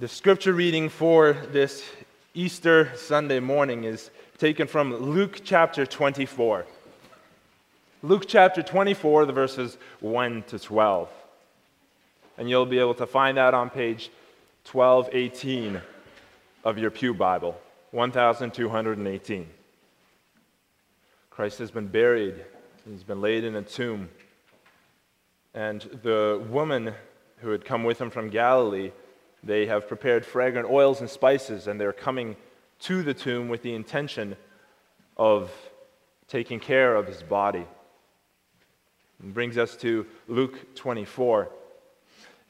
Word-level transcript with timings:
The 0.00 0.08
scripture 0.08 0.54
reading 0.54 0.88
for 0.88 1.34
this 1.52 1.84
Easter 2.32 2.90
Sunday 2.96 3.38
morning 3.38 3.84
is 3.84 4.10
taken 4.38 4.66
from 4.66 4.96
Luke 4.96 5.42
chapter 5.44 5.84
24. 5.84 6.64
Luke 8.02 8.24
chapter 8.26 8.62
24, 8.62 9.26
the 9.26 9.34
verses 9.34 9.76
1 10.00 10.44
to 10.44 10.58
12. 10.58 11.10
And 12.38 12.48
you'll 12.48 12.64
be 12.64 12.78
able 12.78 12.94
to 12.94 13.06
find 13.06 13.36
that 13.36 13.52
on 13.52 13.68
page 13.68 14.10
1218 14.72 15.82
of 16.64 16.78
your 16.78 16.90
Pew 16.90 17.12
Bible, 17.12 17.60
1218. 17.90 19.46
Christ 21.28 21.58
has 21.58 21.70
been 21.70 21.88
buried, 21.88 22.42
he's 22.90 23.02
been 23.02 23.20
laid 23.20 23.44
in 23.44 23.54
a 23.54 23.60
tomb. 23.60 24.08
And 25.52 25.82
the 26.02 26.42
woman 26.48 26.94
who 27.40 27.50
had 27.50 27.66
come 27.66 27.84
with 27.84 28.00
him 28.00 28.08
from 28.08 28.30
Galilee 28.30 28.92
they 29.42 29.66
have 29.66 29.88
prepared 29.88 30.24
fragrant 30.24 30.68
oils 30.68 31.00
and 31.00 31.08
spices, 31.08 31.66
and 31.66 31.80
they're 31.80 31.92
coming 31.92 32.36
to 32.80 33.02
the 33.02 33.14
tomb 33.14 33.48
with 33.48 33.62
the 33.62 33.74
intention 33.74 34.36
of 35.16 35.50
taking 36.28 36.60
care 36.60 36.94
of 36.94 37.06
his 37.06 37.22
body. 37.22 37.66
It 39.22 39.34
brings 39.34 39.58
us 39.58 39.76
to 39.78 40.06
Luke 40.28 40.74
24. 40.74 41.50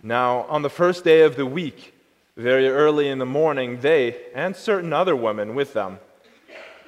Now, 0.03 0.43
on 0.43 0.63
the 0.63 0.71
first 0.71 1.05
day 1.05 1.23
of 1.23 1.37
the 1.37 1.47
week, 1.47 1.95
very 2.37 2.69
early 2.69 3.09
in 3.09 3.19
the 3.19 3.27
morning, 3.27 3.81
they 3.81 4.17
and 4.35 4.57
certain 4.57 4.93
other 4.93 5.17
women 5.17 5.55
with 5.55 5.73
them 5.73 5.99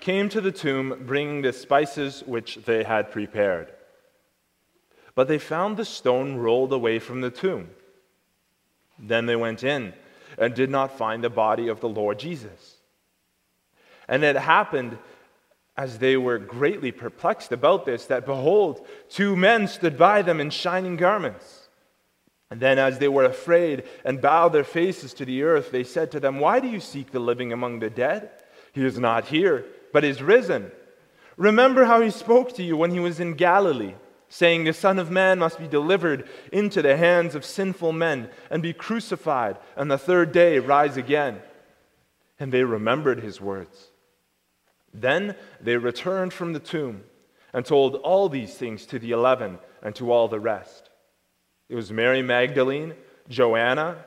came 0.01 0.29
to 0.29 0.41
the 0.41 0.52
tomb 0.52 1.05
bringing 1.07 1.43
the 1.43 1.52
spices 1.52 2.23
which 2.27 2.57
they 2.65 2.82
had 2.82 3.10
prepared. 3.10 3.73
But 5.15 5.29
they 5.29 5.38
found 5.38 5.77
the 5.77 5.84
stone 5.84 6.37
rolled 6.37 6.73
away 6.73 6.98
from 6.98 7.21
the 7.21 7.30
tomb. 7.30 7.71
Then 9.02 9.27
they 9.27 9.37
went 9.37 9.65
in 9.65 9.92
and 10.38 10.55
did 10.55 10.70
not 10.70 10.97
find 10.97 11.23
the 11.23 11.30
body 11.30 11.69
of 11.69 11.80
the 11.80 11.88
Lord 11.88 12.19
Jesus. 12.19 12.77
And 14.09 14.23
it 14.24 14.37
happened 14.37 14.96
as 15.76 15.99
they 15.99 16.16
were 16.16 16.38
greatly 16.38 16.93
perplexed 16.93 17.51
about 17.51 17.85
this 17.85 18.07
that 18.07 18.24
behold, 18.26 18.87
two 19.09 19.35
men 19.35 19.66
stood 19.66 19.99
by 19.99 20.23
them 20.23 20.41
in 20.41 20.51
shining 20.51 20.96
garments. 20.96 21.68
And 22.51 22.60
then, 22.60 22.79
as 22.79 22.99
they 22.99 23.09
were 23.09 23.24
afraid 23.24 23.85
and 24.04 24.21
bowed 24.21 24.51
their 24.51 24.65
faces 24.65 25.15
to 25.15 25.24
the 25.24 25.43
earth, 25.43 25.71
they 25.71 25.85
said 25.85 26.10
to 26.13 26.21
them, 26.21 26.38
Why 26.38 26.60
do 26.60 26.69
you 26.69 26.80
seek 26.80 27.10
the 27.10 27.19
living 27.19 27.51
among 27.51 27.79
the 27.79 27.88
dead? 27.88 28.30
He 28.73 28.85
is 28.85 28.98
not 28.98 29.29
here, 29.29 29.65
but 29.91 30.04
is 30.04 30.23
risen. 30.23 30.71
Remember 31.38 31.87
how 31.87 32.02
he 32.02 32.10
spoke 32.10 32.54
to 32.57 32.63
you 32.63 32.76
when 32.76 32.91
he 32.91 33.01
was 33.01 33.21
in 33.21 33.35
Galilee 33.35 33.95
saying, 34.33 34.65
The 34.65 34.73
Son 34.73 34.99
of 34.99 35.11
Man 35.11 35.38
must 35.38 35.59
be 35.59 35.69
delivered 35.69 36.27
into 36.51 36.80
the 36.80 36.97
hands 36.97 37.35
of 37.35 37.45
sinful 37.45 37.93
men 37.93 38.30
and 38.51 38.63
be 38.63 38.73
crucified, 38.73 39.59
and 39.77 39.91
the 39.91 39.99
third 39.99 40.33
day 40.33 40.59
rise 40.59 40.97
again. 40.97 41.43
And 42.41 42.51
they 42.51 42.65
remembered 42.65 43.21
his 43.21 43.43
words. 43.43 43.91
Then 44.95 45.37
they 45.60 45.77
returned 45.77 46.33
from 46.33 46.55
the 46.55 46.60
tomb 46.60 47.05
and 47.53 47.66
told 47.66 47.97
all 47.97 48.30
these 48.30 48.55
things 48.55 48.87
to 48.87 48.99
the 48.99 49.10
eleven 49.10 49.59
and 49.83 49.95
to 49.97 50.10
all 50.10 50.29
the 50.29 50.41
rest. 50.41 50.88
It 51.69 51.75
was 51.75 51.93
Mary 51.93 52.23
Magdalene, 52.23 52.95
Joanna, 53.29 54.03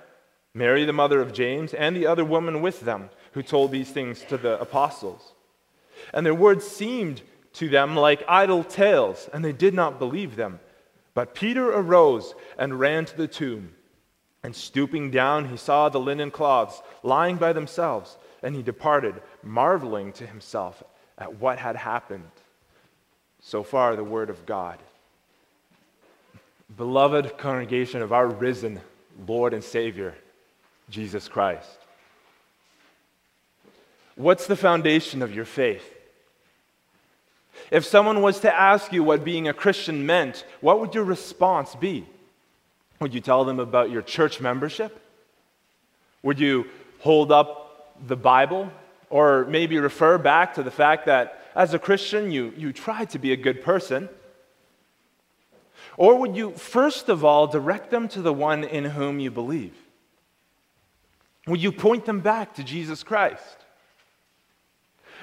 Mary 0.56 0.86
the 0.86 0.94
mother 0.94 1.22
of 1.22 1.34
James, 1.34 1.72
and 1.76 1.96
the 1.96 2.08
other 2.08 2.26
woman 2.26 2.64
with 2.64 2.80
them 2.80 3.12
who 3.34 3.44
told 3.44 3.72
these 3.72 3.92
things 3.92 4.23
to 4.23 4.38
the 4.38 4.59
apostles. 4.59 5.34
And 6.12 6.26
their 6.26 6.34
words 6.34 6.66
seemed 6.66 7.22
to 7.56 7.70
them 7.70 7.95
like 7.95 8.23
idle 8.28 8.64
tales, 8.64 9.30
and 9.34 9.44
they 9.44 9.52
did 9.52 9.73
not 9.73 10.00
believe 10.00 10.36
them. 10.36 10.59
But 11.14 11.34
Peter 11.34 11.72
arose 11.72 12.36
and 12.58 12.80
ran 12.80 13.06
to 13.06 13.17
the 13.17 13.28
tomb. 13.28 13.73
And 14.44 14.56
stooping 14.56 15.12
down, 15.12 15.50
he 15.50 15.58
saw 15.58 15.89
the 15.89 16.00
linen 16.00 16.30
cloths 16.30 16.81
lying 17.02 17.38
by 17.38 17.53
themselves, 17.53 18.17
and 18.44 18.56
he 18.56 18.62
departed, 18.62 19.16
marveling 19.42 20.12
to 20.14 20.28
himself 20.28 20.84
at 21.17 21.39
what 21.39 21.58
had 21.58 21.75
happened. 21.75 22.30
So 23.42 23.64
far, 23.64 23.95
the 23.95 24.03
word 24.03 24.30
of 24.30 24.46
God. 24.46 24.78
Beloved 26.75 27.38
congregation 27.38 28.02
of 28.02 28.12
our 28.12 28.28
risen 28.28 28.81
Lord 29.28 29.53
and 29.53 29.63
Savior, 29.63 30.13
Jesus 30.90 31.28
Christ. 31.28 31.78
What's 34.16 34.47
the 34.47 34.56
foundation 34.56 35.22
of 35.22 35.34
your 35.34 35.46
faith? 35.46 35.94
If 37.71 37.85
someone 37.85 38.21
was 38.21 38.39
to 38.41 38.53
ask 38.53 38.91
you 38.93 39.03
what 39.03 39.23
being 39.23 39.47
a 39.47 39.53
Christian 39.53 40.05
meant, 40.05 40.45
what 40.61 40.79
would 40.79 40.93
your 40.93 41.03
response 41.03 41.75
be? 41.75 42.05
Would 42.99 43.13
you 43.13 43.21
tell 43.21 43.43
them 43.45 43.59
about 43.59 43.89
your 43.89 44.01
church 44.01 44.39
membership? 44.39 45.01
Would 46.23 46.39
you 46.39 46.67
hold 46.99 47.31
up 47.31 47.95
the 48.07 48.16
Bible? 48.16 48.71
Or 49.09 49.45
maybe 49.45 49.77
refer 49.77 50.17
back 50.17 50.55
to 50.55 50.63
the 50.63 50.71
fact 50.71 51.05
that 51.05 51.41
as 51.55 51.73
a 51.73 51.79
Christian, 51.79 52.31
you, 52.31 52.53
you 52.57 52.73
try 52.73 53.05
to 53.05 53.19
be 53.19 53.31
a 53.31 53.38
good 53.38 53.63
person? 53.63 54.09
Or 55.97 56.19
would 56.19 56.35
you, 56.35 56.51
first 56.51 57.09
of 57.09 57.23
all, 57.23 57.47
direct 57.47 57.91
them 57.91 58.07
to 58.09 58.22
the 58.22 58.33
one 58.33 58.63
in 58.63 58.85
whom 58.85 59.19
you 59.19 59.31
believe? 59.31 59.75
Would 61.47 61.61
you 61.61 61.72
point 61.72 62.05
them 62.05 62.22
back 62.22 62.55
to 62.55 62.63
Jesus 62.63 63.03
Christ? 63.03 63.65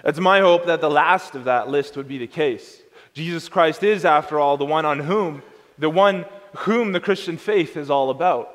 It's 0.05 0.19
my 0.19 0.41
hope 0.41 0.67
that 0.67 0.81
the 0.81 0.91
last 0.91 1.35
of 1.35 1.45
that 1.45 1.69
list 1.69 1.97
would 1.97 2.09
be 2.09 2.19
the 2.19 2.27
case. 2.27 2.81
Jesus 3.15 3.49
Christ 3.49 3.83
is, 3.83 4.05
after 4.05 4.39
all, 4.41 4.57
the 4.57 4.65
one 4.65 4.85
on 4.85 5.01
whom, 5.01 5.43
the 5.79 5.91
one 5.91 6.25
whom 6.59 6.93
the 6.93 7.01
Christian 7.01 7.37
faith 7.37 7.77
is 7.77 7.91
all 7.91 8.11
about. 8.11 8.49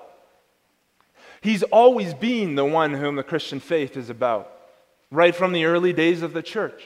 He's 1.41 1.63
always 1.63 2.13
been 2.13 2.55
the 2.55 2.65
one 2.65 2.93
whom 2.93 3.15
the 3.15 3.23
Christian 3.23 3.59
faith 3.59 3.95
is 3.95 4.09
about, 4.09 4.51
right 5.11 5.35
from 5.35 5.53
the 5.53 5.65
early 5.65 5.93
days 5.93 6.21
of 6.21 6.33
the 6.33 6.41
church. 6.41 6.83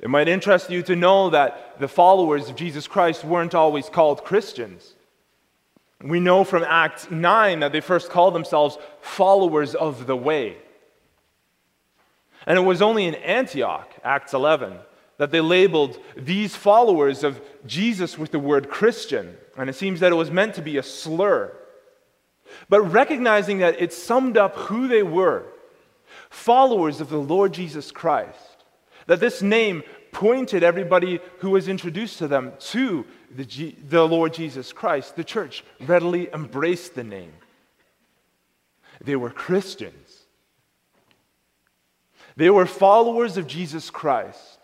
It 0.00 0.10
might 0.10 0.28
interest 0.28 0.70
you 0.70 0.82
to 0.84 0.96
know 0.96 1.30
that 1.30 1.78
the 1.78 1.88
followers 1.88 2.48
of 2.48 2.56
Jesus 2.56 2.86
Christ 2.86 3.24
weren't 3.24 3.54
always 3.54 3.88
called 3.88 4.24
Christians. 4.24 4.94
We 6.02 6.20
know 6.20 6.44
from 6.44 6.64
Acts 6.64 7.10
9 7.10 7.60
that 7.60 7.72
they 7.72 7.80
first 7.80 8.08
called 8.08 8.34
themselves 8.34 8.78
followers 9.02 9.74
of 9.74 10.06
the 10.06 10.16
way. 10.16 10.56
And 12.46 12.58
it 12.58 12.62
was 12.62 12.82
only 12.82 13.06
in 13.06 13.14
Antioch, 13.16 13.92
Acts 14.02 14.32
11, 14.32 14.78
that 15.18 15.30
they 15.30 15.40
labeled 15.40 15.98
these 16.16 16.56
followers 16.56 17.22
of 17.22 17.40
Jesus 17.66 18.16
with 18.16 18.30
the 18.30 18.38
word 18.38 18.70
Christian. 18.70 19.36
And 19.56 19.68
it 19.68 19.74
seems 19.74 20.00
that 20.00 20.12
it 20.12 20.16
was 20.16 20.30
meant 20.30 20.54
to 20.54 20.62
be 20.62 20.78
a 20.78 20.82
slur. 20.82 21.54
But 22.68 22.80
recognizing 22.82 23.58
that 23.58 23.80
it 23.80 23.92
summed 23.92 24.36
up 24.36 24.56
who 24.56 24.88
they 24.88 25.02
were, 25.02 25.44
followers 26.30 27.00
of 27.00 27.10
the 27.10 27.18
Lord 27.20 27.52
Jesus 27.52 27.92
Christ, 27.92 28.64
that 29.06 29.20
this 29.20 29.42
name 29.42 29.82
pointed 30.12 30.62
everybody 30.62 31.20
who 31.38 31.50
was 31.50 31.68
introduced 31.68 32.18
to 32.18 32.28
them 32.28 32.52
to 32.58 33.04
the, 33.34 33.44
G- 33.44 33.76
the 33.88 34.06
Lord 34.06 34.34
Jesus 34.34 34.72
Christ, 34.72 35.16
the 35.16 35.24
church 35.24 35.64
readily 35.80 36.28
embraced 36.32 36.94
the 36.94 37.04
name. 37.04 37.32
They 39.00 39.16
were 39.16 39.30
Christians. 39.30 40.09
They 42.40 42.48
were 42.48 42.64
followers 42.64 43.36
of 43.36 43.46
Jesus 43.46 43.90
Christ. 43.90 44.60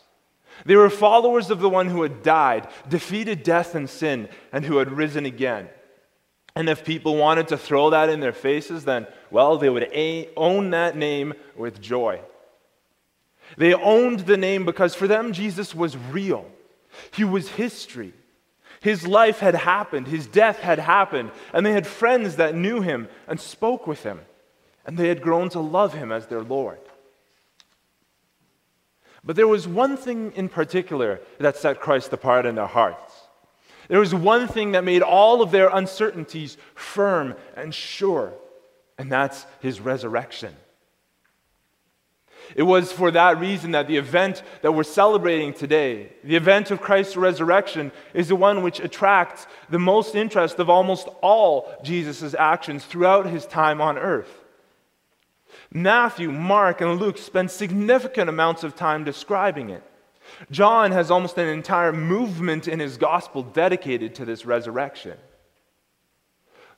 They 0.65 0.77
were 0.77 0.89
followers 0.89 1.51
of 1.51 1.61
the 1.61 1.69
one 1.69 1.89
who 1.89 2.01
had 2.01 2.23
died, 2.23 2.69
defeated 2.89 3.43
death 3.43 3.75
and 3.75 3.91
sin, 3.91 4.31
and 4.51 4.65
who 4.65 4.79
had 4.79 4.91
risen 4.91 5.27
again. 5.27 5.69
And 6.55 6.71
if 6.71 6.87
people 6.87 7.17
wanted 7.17 7.49
to 7.49 7.59
throw 7.59 7.91
that 7.91 8.09
in 8.09 8.21
their 8.21 8.33
faces, 8.33 8.87
then, 8.87 9.07
well, 9.31 9.59
they 9.59 9.69
would 9.69 9.91
a- 9.93 10.31
own 10.39 10.71
that 10.71 10.97
name 10.97 11.35
with 11.55 11.83
joy. 11.83 12.23
They 13.59 13.75
owned 13.75 14.21
the 14.21 14.39
name 14.39 14.65
because 14.65 14.95
for 14.95 15.07
them, 15.07 15.35
Jesus 15.35 15.75
was 15.75 15.99
real. 15.99 16.51
He 17.11 17.25
was 17.25 17.51
history. 17.51 18.15
His 18.81 19.07
life 19.07 19.41
had 19.41 19.55
happened, 19.55 20.07
his 20.07 20.27
death 20.27 20.61
had 20.61 20.79
happened, 20.79 21.31
and 21.53 21.67
they 21.67 21.73
had 21.73 21.87
friends 21.87 22.37
that 22.37 22.55
knew 22.55 22.81
him 22.81 23.09
and 23.29 23.39
spoke 23.39 23.87
with 23.87 24.03
him, 24.03 24.23
and 24.87 24.97
they 24.97 25.09
had 25.09 25.21
grown 25.21 25.51
to 25.51 25.61
love 25.61 25.93
him 25.93 26.11
as 26.11 26.29
their 26.29 26.43
Lord. 26.43 26.79
But 29.27 29.35
there 29.35 29.49
was 29.49 29.67
one 29.67 29.97
thing 29.97 30.33
in 30.37 30.49
particular 30.49 31.21
that 31.39 31.57
set 31.57 31.81
Christ 31.81 32.13
apart 32.13 32.47
in 32.47 32.55
their 32.55 32.67
hearts. 32.67 33.13
There 33.89 33.99
was 33.99 34.15
one 34.15 34.47
thing 34.47 34.73
that 34.73 34.85
made 34.85 35.03
all 35.03 35.43
of 35.43 35.51
their 35.51 35.69
uncertainties 35.69 36.57
firm 36.77 37.35
and 37.57 37.75
sure, 37.75 38.33
and 38.97 39.11
that's 39.11 39.45
his 39.61 39.81
resurrection. 39.81 40.55
It 42.55 42.63
was 42.63 42.93
for 42.93 43.11
that 43.11 43.41
reason 43.41 43.73
that 43.73 43.89
the 43.89 43.97
event 43.97 44.45
that 44.63 44.73
we're 44.73 44.85
celebrating 44.85 45.53
today, 45.53 46.13
the 46.23 46.37
event 46.37 46.71
of 46.71 46.81
Christ's 46.81 47.17
resurrection, 47.17 47.91
is 48.15 48.29
the 48.29 48.37
one 48.37 48.63
which 48.63 48.79
attracts 48.79 49.49
the 49.69 49.81
most 49.81 50.15
interest 50.15 50.61
of 50.61 50.71
almost 50.71 51.09
all 51.21 51.75
Jesus' 51.83 52.35
actions 52.35 52.85
throughout 52.85 53.27
his 53.27 53.47
time 53.47 53.81
on 53.81 53.99
earth. 53.99 54.46
Matthew, 55.73 56.31
Mark, 56.31 56.81
and 56.81 56.99
Luke 56.99 57.19
spend 57.19 57.51
significant 57.51 58.29
amounts 58.29 58.65
of 58.65 58.77
time 58.77 59.05
describing 59.05 59.71
it. 59.71 59.83
John 60.51 60.93
has 60.93 61.11
almost 61.11 61.39
an 61.39 61.49
entire 61.49 61.93
movement 61.93 62.69
in 62.69 62.81
his 62.81 62.97
gospel 62.97 63.43
dedicated 63.43 64.15
to 64.17 64.25
this 64.25 64.45
resurrection. 64.45 65.17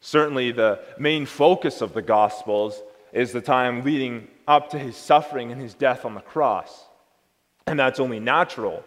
Certainly, 0.01 0.53
the 0.53 0.81
main 0.99 1.27
focus 1.27 1.81
of 1.81 1.93
the 1.93 2.03
Gospels 2.03 2.81
is 3.13 3.33
the 3.33 3.41
time 3.41 3.83
leading 3.83 4.29
up 4.47 4.71
to 4.71 4.79
his 4.79 4.97
suffering 4.97 5.51
and 5.51 5.61
his 5.61 5.75
death 5.75 6.05
on 6.05 6.15
the 6.15 6.21
cross. 6.21 6.87
And 7.67 7.79
that's 7.79 8.01
only 8.01 8.21
natural. 8.21 8.85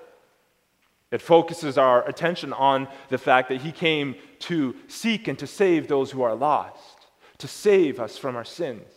It 1.11 1.21
focuses 1.21 1.77
our 1.77 2.07
attention 2.07 2.53
on 2.53 2.87
the 3.09 3.17
fact 3.17 3.49
that 3.49 3.61
he 3.61 3.71
came 3.71 4.15
to 4.39 4.75
seek 4.87 5.27
and 5.27 5.37
to 5.39 5.47
save 5.47 5.87
those 5.87 6.11
who 6.11 6.21
are 6.21 6.35
lost, 6.35 7.07
to 7.39 7.47
save 7.47 7.99
us 7.99 8.17
from 8.17 8.35
our 8.35 8.45
sins. 8.45 8.89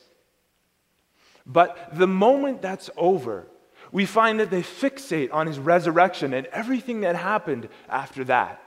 But 1.46 1.90
the 1.92 2.06
moment 2.06 2.62
that's 2.62 2.90
over, 2.96 3.46
we 3.92 4.06
find 4.06 4.40
that 4.40 4.50
they 4.50 4.62
fixate 4.62 5.32
on 5.32 5.46
his 5.46 5.58
resurrection 5.58 6.32
and 6.32 6.46
everything 6.46 7.02
that 7.02 7.16
happened 7.16 7.68
after 7.88 8.24
that. 8.24 8.60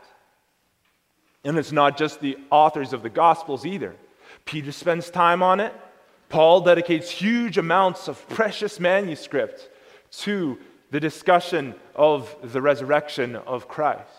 And 1.43 1.57
it's 1.57 1.71
not 1.71 1.97
just 1.97 2.19
the 2.19 2.37
authors 2.49 2.93
of 2.93 3.03
the 3.03 3.09
Gospels 3.09 3.65
either. 3.65 3.95
Peter 4.45 4.71
spends 4.71 5.09
time 5.09 5.41
on 5.41 5.59
it. 5.59 5.73
Paul 6.29 6.61
dedicates 6.61 7.09
huge 7.09 7.57
amounts 7.57 8.07
of 8.07 8.27
precious 8.29 8.79
manuscript 8.79 9.69
to 10.11 10.57
the 10.91 10.99
discussion 10.99 11.75
of 11.95 12.35
the 12.41 12.61
resurrection 12.61 13.35
of 13.35 13.67
Christ. 13.67 14.11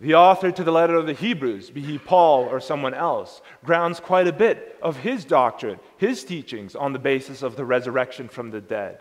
The 0.00 0.14
author 0.14 0.50
to 0.50 0.64
the 0.64 0.72
letter 0.72 0.96
of 0.96 1.06
the 1.06 1.12
Hebrews, 1.12 1.68
be 1.70 1.82
he 1.82 1.98
Paul 1.98 2.44
or 2.44 2.58
someone 2.58 2.94
else, 2.94 3.42
grounds 3.64 4.00
quite 4.00 4.26
a 4.26 4.32
bit 4.32 4.78
of 4.82 4.96
his 4.96 5.26
doctrine, 5.26 5.78
his 5.98 6.24
teachings, 6.24 6.74
on 6.74 6.94
the 6.94 6.98
basis 6.98 7.42
of 7.42 7.56
the 7.56 7.66
resurrection 7.66 8.28
from 8.28 8.50
the 8.50 8.62
dead. 8.62 9.00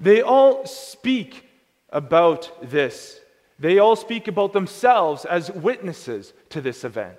They 0.00 0.22
all 0.22 0.64
speak 0.64 1.46
about 1.90 2.50
this. 2.62 3.20
They 3.58 3.78
all 3.78 3.94
speak 3.94 4.26
about 4.26 4.54
themselves 4.54 5.26
as 5.26 5.50
witnesses 5.50 6.32
to 6.48 6.62
this 6.62 6.82
event. 6.82 7.18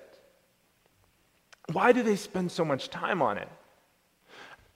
Why 1.72 1.92
do 1.92 2.02
they 2.02 2.16
spend 2.16 2.50
so 2.50 2.64
much 2.64 2.90
time 2.90 3.22
on 3.22 3.38
it? 3.38 3.48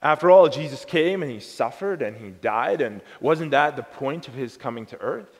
After 0.01 0.31
all, 0.31 0.47
Jesus 0.47 0.85
came 0.85 1.21
and 1.23 1.31
he 1.31 1.41
suffered 1.41 2.01
and 2.01 2.15
he 2.15 2.29
died, 2.29 2.79
and 2.79 3.01
wasn't 3.19 3.51
that 3.51 3.75
the 3.75 3.83
point 3.83 4.29
of 4.29 4.33
his 4.33 4.55
coming 4.55 4.85
to 4.87 5.01
earth? 5.01 5.38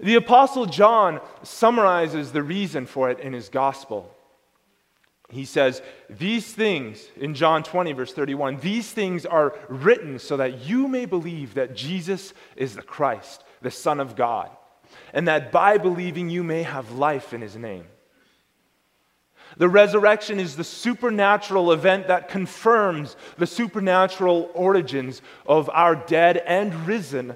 The 0.00 0.14
Apostle 0.14 0.66
John 0.66 1.20
summarizes 1.42 2.32
the 2.32 2.42
reason 2.42 2.86
for 2.86 3.10
it 3.10 3.20
in 3.20 3.32
his 3.32 3.48
gospel. 3.48 4.14
He 5.30 5.44
says, 5.44 5.82
These 6.08 6.52
things, 6.52 7.06
in 7.16 7.34
John 7.34 7.62
20, 7.62 7.92
verse 7.92 8.12
31, 8.12 8.60
these 8.60 8.90
things 8.90 9.26
are 9.26 9.54
written 9.68 10.18
so 10.18 10.36
that 10.36 10.60
you 10.60 10.88
may 10.88 11.04
believe 11.04 11.54
that 11.54 11.74
Jesus 11.74 12.32
is 12.56 12.76
the 12.76 12.82
Christ, 12.82 13.44
the 13.60 13.70
Son 13.70 14.00
of 14.00 14.16
God, 14.16 14.50
and 15.12 15.28
that 15.28 15.52
by 15.52 15.78
believing 15.78 16.30
you 16.30 16.42
may 16.42 16.62
have 16.62 16.92
life 16.92 17.34
in 17.34 17.40
his 17.40 17.56
name. 17.56 17.84
The 19.56 19.68
resurrection 19.68 20.38
is 20.38 20.56
the 20.56 20.64
supernatural 20.64 21.72
event 21.72 22.08
that 22.08 22.28
confirms 22.28 23.16
the 23.36 23.46
supernatural 23.46 24.50
origins 24.54 25.20
of 25.46 25.68
our 25.70 25.96
dead 25.96 26.38
and 26.46 26.86
risen 26.86 27.34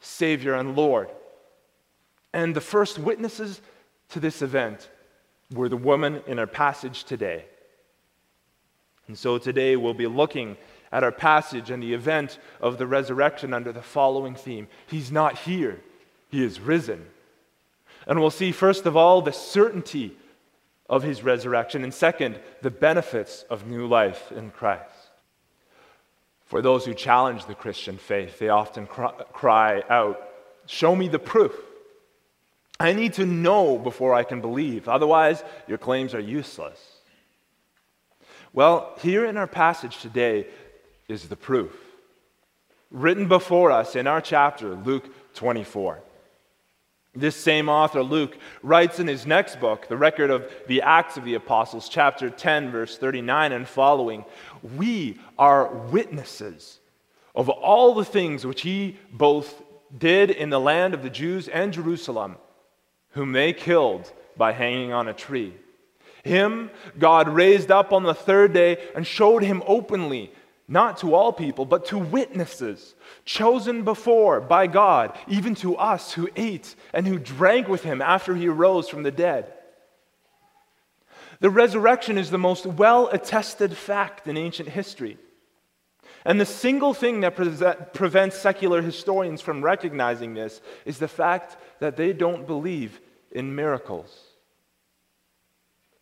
Savior 0.00 0.54
and 0.54 0.76
Lord. 0.76 1.08
And 2.32 2.54
the 2.54 2.60
first 2.60 2.98
witnesses 2.98 3.60
to 4.10 4.20
this 4.20 4.42
event 4.42 4.88
were 5.52 5.68
the 5.68 5.76
woman 5.76 6.22
in 6.26 6.38
our 6.38 6.46
passage 6.46 7.04
today. 7.04 7.44
And 9.06 9.18
so 9.18 9.38
today 9.38 9.76
we'll 9.76 9.94
be 9.94 10.06
looking 10.06 10.56
at 10.90 11.04
our 11.04 11.12
passage 11.12 11.70
and 11.70 11.82
the 11.82 11.94
event 11.94 12.38
of 12.60 12.78
the 12.78 12.86
resurrection 12.86 13.52
under 13.52 13.72
the 13.72 13.82
following 13.82 14.34
theme 14.34 14.68
He's 14.86 15.10
not 15.10 15.38
here, 15.38 15.80
He 16.30 16.42
is 16.42 16.60
risen. 16.60 17.06
And 18.06 18.20
we'll 18.20 18.30
see, 18.30 18.52
first 18.52 18.86
of 18.86 18.96
all, 18.96 19.22
the 19.22 19.32
certainty 19.32 20.16
of 20.88 21.02
his 21.02 21.22
resurrection, 21.22 21.84
and 21.84 21.94
second, 21.94 22.38
the 22.60 22.70
benefits 22.70 23.44
of 23.48 23.66
new 23.66 23.86
life 23.86 24.30
in 24.32 24.50
Christ. 24.50 24.90
For 26.44 26.60
those 26.60 26.84
who 26.84 26.92
challenge 26.92 27.46
the 27.46 27.54
Christian 27.54 27.96
faith, 27.96 28.38
they 28.38 28.50
often 28.50 28.86
cry 28.86 29.82
out, 29.88 30.28
Show 30.66 30.94
me 30.94 31.08
the 31.08 31.18
proof. 31.18 31.54
I 32.80 32.92
need 32.92 33.14
to 33.14 33.26
know 33.26 33.78
before 33.78 34.14
I 34.14 34.24
can 34.24 34.40
believe. 34.40 34.88
Otherwise, 34.88 35.44
your 35.68 35.78
claims 35.78 36.14
are 36.14 36.20
useless. 36.20 36.80
Well, 38.52 38.94
here 39.00 39.24
in 39.24 39.36
our 39.36 39.46
passage 39.46 39.98
today 40.00 40.46
is 41.08 41.28
the 41.28 41.36
proof. 41.36 41.74
Written 42.90 43.28
before 43.28 43.70
us 43.70 43.96
in 43.96 44.06
our 44.06 44.20
chapter, 44.20 44.74
Luke 44.74 45.08
24. 45.34 46.02
This 47.14 47.36
same 47.36 47.68
author, 47.68 48.02
Luke, 48.02 48.38
writes 48.62 48.98
in 48.98 49.06
his 49.06 49.26
next 49.26 49.60
book, 49.60 49.86
the 49.86 49.96
record 49.96 50.30
of 50.30 50.50
the 50.66 50.80
Acts 50.80 51.18
of 51.18 51.24
the 51.24 51.34
Apostles, 51.34 51.88
chapter 51.88 52.30
10, 52.30 52.70
verse 52.70 52.96
39 52.96 53.52
and 53.52 53.68
following 53.68 54.24
We 54.76 55.20
are 55.38 55.66
witnesses 55.66 56.78
of 57.34 57.50
all 57.50 57.94
the 57.94 58.04
things 58.04 58.46
which 58.46 58.62
he 58.62 58.96
both 59.12 59.62
did 59.96 60.30
in 60.30 60.48
the 60.48 60.60
land 60.60 60.94
of 60.94 61.02
the 61.02 61.10
Jews 61.10 61.48
and 61.48 61.72
Jerusalem, 61.72 62.36
whom 63.12 63.32
they 63.32 63.52
killed 63.52 64.12
by 64.36 64.52
hanging 64.52 64.92
on 64.92 65.08
a 65.08 65.14
tree. 65.14 65.54
Him 66.24 66.70
God 66.98 67.28
raised 67.28 67.70
up 67.70 67.92
on 67.92 68.02
the 68.02 68.14
third 68.14 68.52
day 68.52 68.78
and 68.94 69.06
showed 69.06 69.42
him 69.42 69.62
openly 69.66 70.32
not 70.68 70.98
to 70.98 71.14
all 71.14 71.32
people, 71.32 71.64
but 71.64 71.86
to 71.86 71.98
witnesses 71.98 72.94
chosen 73.24 73.84
before 73.84 74.40
by 74.40 74.66
God, 74.66 75.16
even 75.28 75.54
to 75.56 75.76
us 75.76 76.12
who 76.12 76.28
ate 76.36 76.74
and 76.94 77.06
who 77.06 77.18
drank 77.18 77.68
with 77.68 77.82
him 77.82 78.00
after 78.00 78.34
he 78.34 78.48
arose 78.48 78.88
from 78.88 79.02
the 79.02 79.10
dead. 79.10 79.52
The 81.40 81.50
resurrection 81.50 82.18
is 82.18 82.30
the 82.30 82.38
most 82.38 82.64
well 82.64 83.08
attested 83.08 83.76
fact 83.76 84.28
in 84.28 84.36
ancient 84.36 84.68
history. 84.68 85.18
And 86.24 86.40
the 86.40 86.46
single 86.46 86.94
thing 86.94 87.20
that 87.20 87.36
pre- 87.36 87.74
prevents 87.92 88.38
secular 88.38 88.80
historians 88.80 89.40
from 89.40 89.62
recognizing 89.62 90.34
this 90.34 90.60
is 90.84 90.98
the 90.98 91.08
fact 91.08 91.56
that 91.80 91.96
they 91.96 92.12
don't 92.12 92.46
believe 92.46 93.00
in 93.30 93.54
miracles. 93.54 94.12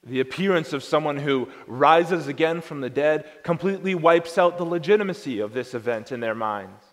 The 0.05 0.21
appearance 0.21 0.73
of 0.73 0.83
someone 0.83 1.19
who 1.19 1.49
rises 1.67 2.27
again 2.27 2.61
from 2.61 2.81
the 2.81 2.91
dead 2.91 3.27
completely 3.43 3.95
wipes 3.95 4.39
out 4.39 4.57
the 4.57 4.65
legitimacy 4.65 5.41
of 5.41 5.53
this 5.53 5.75
event 5.75 6.11
in 6.11 6.21
their 6.21 6.35
minds. 6.35 6.85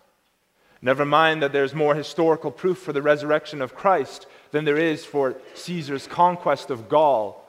Never 0.80 1.04
mind 1.04 1.42
that 1.42 1.52
there's 1.52 1.74
more 1.74 1.94
historical 1.94 2.50
proof 2.50 2.78
for 2.78 2.92
the 2.92 3.02
resurrection 3.02 3.62
of 3.62 3.74
Christ 3.74 4.26
than 4.52 4.64
there 4.64 4.76
is 4.76 5.04
for 5.04 5.36
Caesar's 5.54 6.06
conquest 6.06 6.70
of 6.70 6.88
Gaul. 6.88 7.44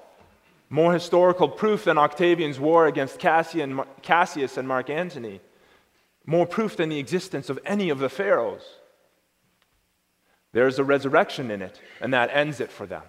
More 0.70 0.94
historical 0.94 1.48
proof 1.48 1.84
than 1.84 1.98
Octavian's 1.98 2.60
war 2.60 2.88
against 2.88 3.20
Cassius 3.20 4.58
and 4.58 4.68
Mark 4.68 4.90
Antony. 4.90 5.42
More 6.26 6.46
proof 6.46 6.78
than 6.78 6.90
the 6.90 7.00
existence 7.00 7.50
of 7.50 7.60
any 7.66 7.90
of 7.90 8.00
the 8.00 8.10
pharaohs. 8.10 8.64
There's 10.52 10.80
a 10.80 10.84
resurrection 10.84 11.52
in 11.52 11.62
it, 11.62 11.80
and 12.02 12.14
that 12.14 12.30
ends 12.34 12.60
it 12.60 12.72
for 12.72 12.86
them. 12.86 13.04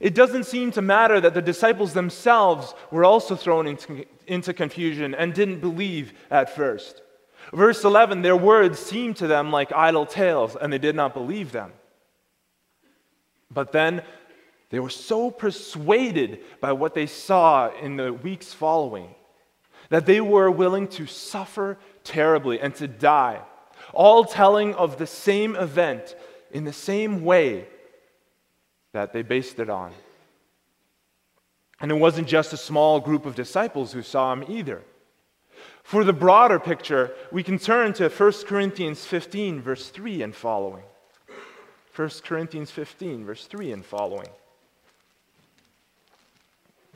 It 0.00 0.14
doesn't 0.14 0.44
seem 0.44 0.70
to 0.72 0.82
matter 0.82 1.20
that 1.20 1.34
the 1.34 1.42
disciples 1.42 1.92
themselves 1.92 2.74
were 2.90 3.04
also 3.04 3.36
thrown 3.36 3.66
into, 3.66 4.04
into 4.26 4.54
confusion 4.54 5.14
and 5.14 5.34
didn't 5.34 5.60
believe 5.60 6.12
at 6.30 6.54
first. 6.54 7.02
Verse 7.52 7.84
11 7.84 8.22
their 8.22 8.36
words 8.36 8.78
seemed 8.78 9.16
to 9.16 9.26
them 9.26 9.50
like 9.50 9.72
idle 9.72 10.06
tales, 10.06 10.56
and 10.56 10.72
they 10.72 10.78
did 10.78 10.96
not 10.96 11.14
believe 11.14 11.52
them. 11.52 11.72
But 13.50 13.72
then 13.72 14.02
they 14.70 14.80
were 14.80 14.90
so 14.90 15.30
persuaded 15.30 16.40
by 16.60 16.72
what 16.72 16.94
they 16.94 17.06
saw 17.06 17.70
in 17.70 17.96
the 17.96 18.12
weeks 18.12 18.54
following 18.54 19.14
that 19.92 20.06
they 20.06 20.22
were 20.22 20.50
willing 20.50 20.88
to 20.88 21.06
suffer 21.06 21.76
terribly 22.02 22.58
and 22.58 22.74
to 22.74 22.88
die, 22.88 23.38
all 23.92 24.24
telling 24.24 24.72
of 24.74 24.96
the 24.96 25.06
same 25.06 25.54
event 25.54 26.16
in 26.50 26.64
the 26.64 26.72
same 26.72 27.22
way 27.22 27.66
that 28.94 29.12
they 29.12 29.20
based 29.20 29.58
it 29.58 29.68
on. 29.68 29.92
And 31.78 31.90
it 31.90 31.96
wasn't 31.96 32.26
just 32.26 32.54
a 32.54 32.56
small 32.56 33.00
group 33.00 33.26
of 33.26 33.34
disciples 33.34 33.92
who 33.92 34.00
saw 34.00 34.32
him 34.32 34.46
either. 34.48 34.80
For 35.82 36.04
the 36.04 36.14
broader 36.14 36.58
picture, 36.58 37.12
we 37.30 37.42
can 37.42 37.58
turn 37.58 37.92
to 37.94 38.08
1 38.08 38.32
Corinthians 38.46 39.04
15, 39.04 39.60
verse 39.60 39.90
3 39.90 40.22
and 40.22 40.34
following. 40.34 40.84
1 41.94 42.10
Corinthians 42.24 42.70
15, 42.70 43.26
verse 43.26 43.44
3 43.44 43.72
and 43.72 43.84
following. 43.84 44.28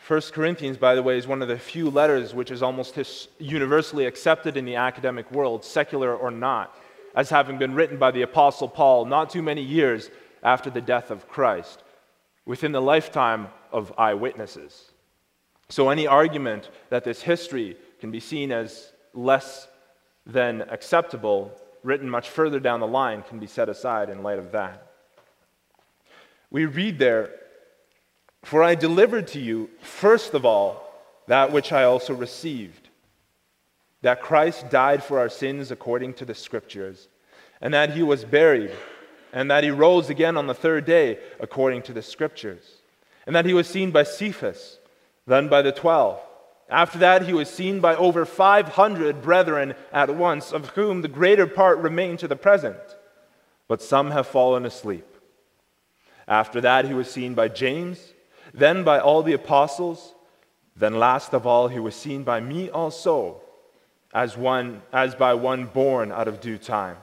1 0.06 0.20
Corinthians, 0.32 0.76
by 0.76 0.94
the 0.94 1.02
way, 1.02 1.18
is 1.18 1.26
one 1.26 1.42
of 1.42 1.48
the 1.48 1.58
few 1.58 1.90
letters 1.90 2.32
which 2.32 2.52
is 2.52 2.62
almost 2.62 3.28
universally 3.40 4.06
accepted 4.06 4.56
in 4.56 4.64
the 4.64 4.76
academic 4.76 5.28
world, 5.32 5.64
secular 5.64 6.14
or 6.14 6.30
not, 6.30 6.76
as 7.16 7.28
having 7.28 7.58
been 7.58 7.74
written 7.74 7.98
by 7.98 8.12
the 8.12 8.22
Apostle 8.22 8.68
Paul 8.68 9.04
not 9.04 9.30
too 9.30 9.42
many 9.42 9.62
years 9.62 10.10
after 10.44 10.70
the 10.70 10.80
death 10.80 11.10
of 11.10 11.26
Christ 11.26 11.82
within 12.44 12.70
the 12.70 12.80
lifetime 12.80 13.48
of 13.72 13.92
eyewitnesses. 13.98 14.92
So, 15.70 15.90
any 15.90 16.06
argument 16.06 16.70
that 16.90 17.02
this 17.02 17.22
history 17.22 17.76
can 17.98 18.12
be 18.12 18.20
seen 18.20 18.52
as 18.52 18.92
less 19.12 19.66
than 20.24 20.62
acceptable, 20.62 21.50
written 21.82 22.08
much 22.08 22.28
further 22.28 22.60
down 22.60 22.78
the 22.78 22.86
line, 22.86 23.22
can 23.22 23.40
be 23.40 23.48
set 23.48 23.68
aside 23.68 24.08
in 24.08 24.22
light 24.22 24.38
of 24.38 24.52
that. 24.52 24.86
We 26.52 26.66
read 26.66 27.00
there, 27.00 27.34
For 28.46 28.62
I 28.62 28.76
delivered 28.76 29.26
to 29.28 29.40
you, 29.40 29.70
first 29.80 30.32
of 30.32 30.44
all, 30.44 30.88
that 31.26 31.50
which 31.50 31.72
I 31.72 31.82
also 31.82 32.14
received 32.14 32.90
that 34.02 34.22
Christ 34.22 34.70
died 34.70 35.02
for 35.02 35.18
our 35.18 35.28
sins 35.28 35.72
according 35.72 36.14
to 36.14 36.24
the 36.24 36.32
Scriptures, 36.32 37.08
and 37.60 37.74
that 37.74 37.90
he 37.90 38.04
was 38.04 38.24
buried, 38.24 38.70
and 39.32 39.50
that 39.50 39.64
he 39.64 39.72
rose 39.72 40.10
again 40.10 40.36
on 40.36 40.46
the 40.46 40.54
third 40.54 40.84
day 40.84 41.18
according 41.40 41.82
to 41.82 41.92
the 41.92 42.02
Scriptures, 42.02 42.82
and 43.26 43.34
that 43.34 43.46
he 43.46 43.52
was 43.52 43.66
seen 43.66 43.90
by 43.90 44.04
Cephas, 44.04 44.78
then 45.26 45.48
by 45.48 45.60
the 45.60 45.72
twelve. 45.72 46.20
After 46.68 46.98
that, 46.98 47.22
he 47.22 47.32
was 47.32 47.50
seen 47.50 47.80
by 47.80 47.96
over 47.96 48.24
500 48.24 49.22
brethren 49.22 49.74
at 49.92 50.14
once, 50.14 50.52
of 50.52 50.68
whom 50.68 51.02
the 51.02 51.08
greater 51.08 51.48
part 51.48 51.78
remain 51.78 52.16
to 52.18 52.28
the 52.28 52.36
present, 52.36 52.78
but 53.66 53.82
some 53.82 54.12
have 54.12 54.28
fallen 54.28 54.64
asleep. 54.64 55.16
After 56.28 56.60
that, 56.60 56.84
he 56.84 56.94
was 56.94 57.10
seen 57.10 57.34
by 57.34 57.48
James, 57.48 58.12
then 58.54 58.84
by 58.84 58.98
all 59.00 59.22
the 59.22 59.32
apostles, 59.32 60.14
then 60.76 60.98
last 60.98 61.32
of 61.32 61.46
all, 61.46 61.68
he 61.68 61.78
was 61.78 61.94
seen 61.94 62.22
by 62.22 62.40
me 62.40 62.70
also, 62.70 63.40
as, 64.12 64.36
one, 64.36 64.82
as 64.92 65.14
by 65.14 65.34
one 65.34 65.66
born 65.66 66.12
out 66.12 66.28
of 66.28 66.40
due 66.40 66.58
time. 66.58 66.96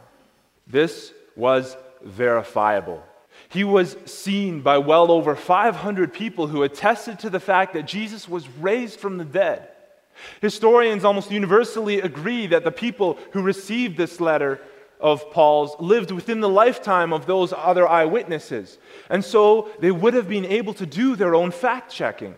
This 0.68 1.14
was 1.36 1.76
verifiable. 2.04 3.04
He 3.50 3.64
was 3.64 3.98
seen 4.06 4.62
by 4.62 4.78
well 4.78 5.12
over 5.12 5.36
500 5.36 6.14
people 6.14 6.48
who 6.48 6.64
attested 6.64 7.20
to 7.20 7.30
the 7.30 7.40
fact 7.40 7.74
that 7.74 7.88
Jesus 7.88 8.30
was 8.30 8.48
raised 8.50 9.00
from 9.00 9.18
the 9.18 9.26
dead. 9.26 9.70
Historians 10.42 11.04
almost 11.04 11.32
universally 11.32 12.00
agree 12.00 12.48
that 12.48 12.64
the 12.64 12.72
people 12.72 13.18
who 13.32 13.42
received 13.42 13.98
this 13.98 14.20
letter 14.20 14.62
of 15.04 15.30
Paul's 15.32 15.76
lived 15.80 16.12
within 16.12 16.40
the 16.40 16.50
lifetime 16.50 17.12
of 17.12 17.26
those 17.26 17.54
other 17.54 17.88
eyewitnesses. 17.88 18.80
And 19.10 19.24
so 19.24 19.70
they 19.80 19.92
would 19.92 20.14
have 20.14 20.30
been 20.30 20.46
able 20.46 20.74
to 20.76 20.86
do 20.86 21.16
their 21.16 21.36
own 21.36 21.52
fact 21.52 21.92
checking. 21.92 22.36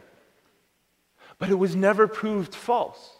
But 1.37 1.51
it 1.51 1.55
was 1.55 1.75
never 1.75 2.07
proved 2.07 2.55
false. 2.55 3.11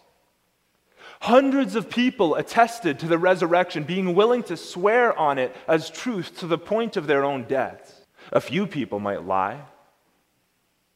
Hundreds 1.22 1.76
of 1.76 1.90
people 1.90 2.36
attested 2.36 3.00
to 3.00 3.08
the 3.08 3.18
resurrection, 3.20 3.84
being 3.84 4.16
willing 4.16 4.44
to 4.44 4.58
swear 4.58 5.18
on 5.18 5.38
it 5.38 5.56
as 5.68 5.90
truth 5.90 6.40
to 6.40 6.48
the 6.48 6.58
point 6.58 6.98
of 6.98 7.08
their 7.08 7.24
own 7.24 7.44
deaths. 7.44 8.02
A 8.32 8.42
few 8.42 8.66
people 8.66 9.00
might 9.00 9.24
lie. 9.24 9.62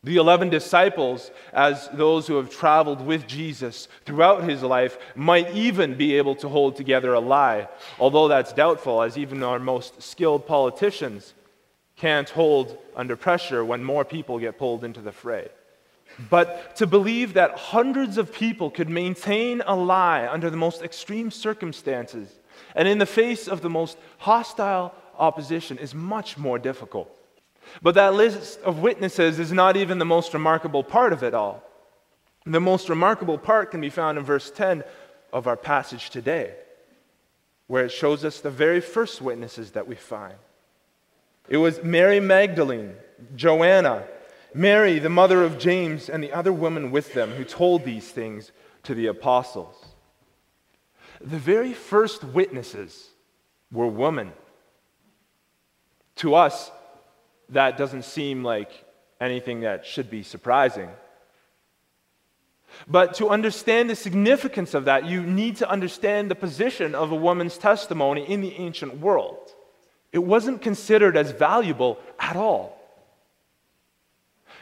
The 0.03 0.15
11 0.15 0.49
disciples, 0.49 1.29
as 1.51 1.89
those 1.91 2.25
who 2.25 2.37
have 2.37 2.49
traveled 2.49 3.05
with 3.05 3.27
Jesus 3.27 3.89
throughout 4.05 4.43
his 4.43 4.63
life, 4.63 4.97
might 5.13 5.53
even 5.53 5.95
be 5.95 6.15
able 6.15 6.35
to 6.35 6.47
hold 6.47 6.77
together 6.77 7.13
a 7.13 7.19
lie, 7.19 7.67
although 7.99 8.29
that's 8.29 8.53
doubtful, 8.53 9.01
as 9.01 9.17
even 9.17 9.43
our 9.43 9.59
most 9.59 10.01
skilled 10.01 10.47
politicians 10.47 11.33
can't 11.97 12.29
hold 12.29 12.77
under 12.95 13.17
pressure 13.17 13.65
when 13.65 13.83
more 13.83 14.05
people 14.05 14.39
get 14.39 14.57
pulled 14.57 14.85
into 14.85 15.01
the 15.01 15.11
fray. 15.11 15.49
But 16.29 16.77
to 16.77 16.87
believe 16.87 17.33
that 17.33 17.57
hundreds 17.57 18.17
of 18.17 18.33
people 18.33 18.69
could 18.69 18.89
maintain 18.89 19.61
a 19.65 19.75
lie 19.75 20.27
under 20.27 20.49
the 20.49 20.57
most 20.57 20.81
extreme 20.81 21.29
circumstances 21.29 22.39
and 22.75 22.87
in 22.87 22.97
the 22.97 23.05
face 23.05 23.47
of 23.47 23.61
the 23.61 23.69
most 23.69 23.97
hostile 24.17 24.93
opposition 25.17 25.77
is 25.77 25.93
much 25.93 26.37
more 26.37 26.57
difficult. 26.57 27.13
But 27.81 27.95
that 27.95 28.13
list 28.13 28.59
of 28.61 28.79
witnesses 28.79 29.39
is 29.39 29.51
not 29.51 29.77
even 29.77 29.99
the 29.99 30.05
most 30.05 30.33
remarkable 30.33 30.83
part 30.83 31.13
of 31.13 31.23
it 31.23 31.33
all. 31.33 31.63
The 32.45 32.59
most 32.59 32.89
remarkable 32.89 33.37
part 33.37 33.71
can 33.71 33.81
be 33.81 33.89
found 33.89 34.17
in 34.17 34.23
verse 34.23 34.49
10 34.51 34.83
of 35.31 35.47
our 35.47 35.57
passage 35.57 36.09
today, 36.09 36.53
where 37.67 37.85
it 37.85 37.91
shows 37.91 38.25
us 38.25 38.39
the 38.39 38.49
very 38.49 38.81
first 38.81 39.21
witnesses 39.21 39.71
that 39.71 39.87
we 39.87 39.95
find. 39.95 40.35
It 41.47 41.57
was 41.57 41.83
Mary 41.83 42.19
Magdalene, 42.19 42.95
Joanna, 43.35 44.05
Mary, 44.53 44.99
the 44.99 45.09
mother 45.09 45.43
of 45.43 45.59
James, 45.59 46.09
and 46.09 46.23
the 46.23 46.33
other 46.33 46.53
women 46.53 46.91
with 46.91 47.13
them 47.13 47.31
who 47.31 47.43
told 47.43 47.83
these 47.83 48.09
things 48.09 48.51
to 48.83 48.95
the 48.95 49.07
apostles. 49.07 49.75
The 51.21 51.37
very 51.37 51.73
first 51.73 52.23
witnesses 52.23 53.09
were 53.71 53.87
women. 53.87 54.31
To 56.17 56.35
us, 56.35 56.71
that 57.51 57.77
doesn't 57.77 58.03
seem 58.03 58.43
like 58.43 58.85
anything 59.19 59.61
that 59.61 59.85
should 59.85 60.09
be 60.09 60.23
surprising. 60.23 60.89
But 62.87 63.15
to 63.15 63.29
understand 63.29 63.89
the 63.89 63.95
significance 63.95 64.73
of 64.73 64.85
that, 64.85 65.05
you 65.05 65.23
need 65.23 65.57
to 65.57 65.69
understand 65.69 66.29
the 66.29 66.35
position 66.35 66.95
of 66.95 67.11
a 67.11 67.15
woman's 67.15 67.57
testimony 67.57 68.29
in 68.29 68.41
the 68.41 68.53
ancient 68.55 68.99
world. 68.99 69.53
It 70.11 70.19
wasn't 70.19 70.61
considered 70.61 71.17
as 71.17 71.31
valuable 71.31 71.99
at 72.19 72.35
all. 72.35 72.79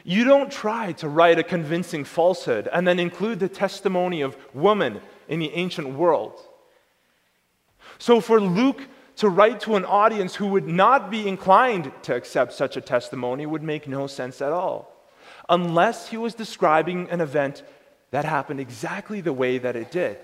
You 0.03 0.23
don't 0.23 0.51
try 0.51 0.93
to 0.93 1.09
write 1.09 1.39
a 1.39 1.43
convincing 1.43 2.05
falsehood 2.05 2.69
and 2.71 2.87
then 2.87 2.99
include 2.99 3.39
the 3.39 3.49
testimony 3.49 4.21
of 4.21 4.37
woman 4.53 5.01
in 5.27 5.39
the 5.39 5.53
ancient 5.53 5.89
world. 5.89 6.39
So, 7.99 8.21
for 8.21 8.39
Luke 8.39 8.83
to 9.17 9.29
write 9.29 9.59
to 9.61 9.75
an 9.75 9.85
audience 9.85 10.35
who 10.35 10.47
would 10.47 10.67
not 10.67 11.09
be 11.09 11.27
inclined 11.27 11.91
to 12.03 12.15
accept 12.15 12.53
such 12.53 12.77
a 12.77 12.81
testimony 12.81 13.45
would 13.45 13.63
make 13.63 13.87
no 13.87 14.07
sense 14.07 14.41
at 14.41 14.51
all, 14.51 14.95
unless 15.49 16.09
he 16.09 16.17
was 16.17 16.35
describing 16.35 17.09
an 17.09 17.19
event 17.19 17.63
that 18.11 18.25
happened 18.25 18.59
exactly 18.59 19.19
the 19.21 19.33
way 19.33 19.57
that 19.57 19.75
it 19.75 19.91
did. 19.91 20.17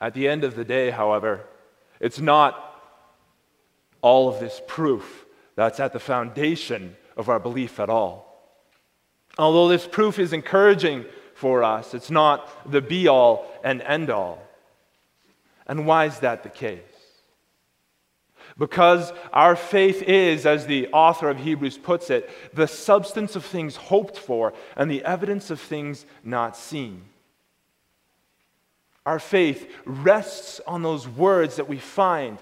At 0.00 0.12
the 0.14 0.28
end 0.28 0.44
of 0.44 0.56
the 0.56 0.64
day, 0.64 0.90
however, 0.90 1.46
it's 2.00 2.18
not 2.18 2.60
all 4.02 4.28
of 4.28 4.40
this 4.40 4.60
proof 4.66 5.24
that's 5.54 5.80
at 5.80 5.92
the 5.92 6.00
foundation 6.00 6.96
of 7.16 7.28
our 7.28 7.38
belief 7.38 7.78
at 7.78 7.88
all. 7.88 8.24
Although 9.38 9.68
this 9.68 9.86
proof 9.86 10.18
is 10.18 10.32
encouraging 10.32 11.06
for 11.34 11.62
us, 11.62 11.94
it's 11.94 12.10
not 12.10 12.70
the 12.70 12.80
be 12.80 13.08
all 13.08 13.46
and 13.62 13.82
end 13.82 14.10
all. 14.10 14.42
And 15.66 15.86
why 15.86 16.06
is 16.06 16.20
that 16.20 16.42
the 16.42 16.48
case? 16.48 16.80
Because 18.56 19.12
our 19.32 19.56
faith 19.56 20.02
is, 20.02 20.46
as 20.46 20.66
the 20.66 20.88
author 20.88 21.28
of 21.28 21.38
Hebrews 21.38 21.78
puts 21.78 22.08
it, 22.10 22.30
the 22.54 22.68
substance 22.68 23.34
of 23.34 23.44
things 23.44 23.74
hoped 23.74 24.16
for 24.16 24.52
and 24.76 24.90
the 24.90 25.04
evidence 25.04 25.50
of 25.50 25.60
things 25.60 26.06
not 26.22 26.56
seen. 26.56 27.02
Our 29.04 29.18
faith 29.18 29.70
rests 29.84 30.60
on 30.66 30.82
those 30.82 31.06
words 31.08 31.56
that 31.56 31.68
we 31.68 31.78
find 31.78 32.38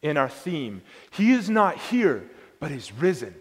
in 0.00 0.16
our 0.16 0.28
theme. 0.28 0.82
He 1.10 1.32
is 1.32 1.50
not 1.50 1.76
here, 1.76 2.24
but 2.60 2.70
is 2.70 2.92
risen. 2.92 3.34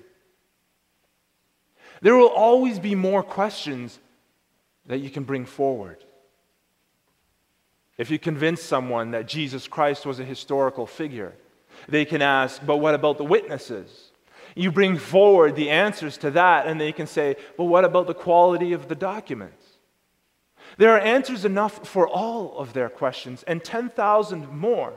There 2.02 2.16
will 2.16 2.28
always 2.30 2.80
be 2.80 2.96
more 2.96 3.24
questions 3.24 4.00
that 4.88 5.00
you 5.00 5.10
can 5.10 5.24
bring 5.24 5.46
forward. 5.46 6.04
If 7.98 8.12
you 8.12 8.20
convince 8.20 8.62
someone 8.62 9.12
that 9.12 9.28
Jesus 9.28 9.68
Christ 9.68 10.06
was 10.06 10.20
a 10.20 10.26
historical 10.26 10.86
figure, 10.86 11.34
they 11.88 12.06
can 12.06 12.22
ask, 12.22 12.66
but 12.66 12.78
what 12.78 12.94
about 12.94 13.18
the 13.18 13.24
witnesses? 13.24 14.12
You 14.56 14.72
bring 14.72 14.98
forward 14.98 15.56
the 15.56 15.70
answers 15.70 16.18
to 16.20 16.32
that, 16.32 16.68
and 16.68 16.80
they 16.80 16.92
can 16.92 17.08
say, 17.08 17.36
but 17.58 17.66
what 17.66 17.86
about 17.86 18.08
the 18.08 18.14
quality 18.14 18.74
of 18.74 18.88
the 18.88 18.96
documents? 18.96 19.66
There 20.78 20.92
are 20.92 21.00
answers 21.00 21.46
enough 21.46 21.88
for 21.88 22.08
all 22.08 22.58
of 22.58 22.74
their 22.74 22.90
questions 22.90 23.44
and 23.44 23.64
10,000 23.64 24.50
more. 24.50 24.94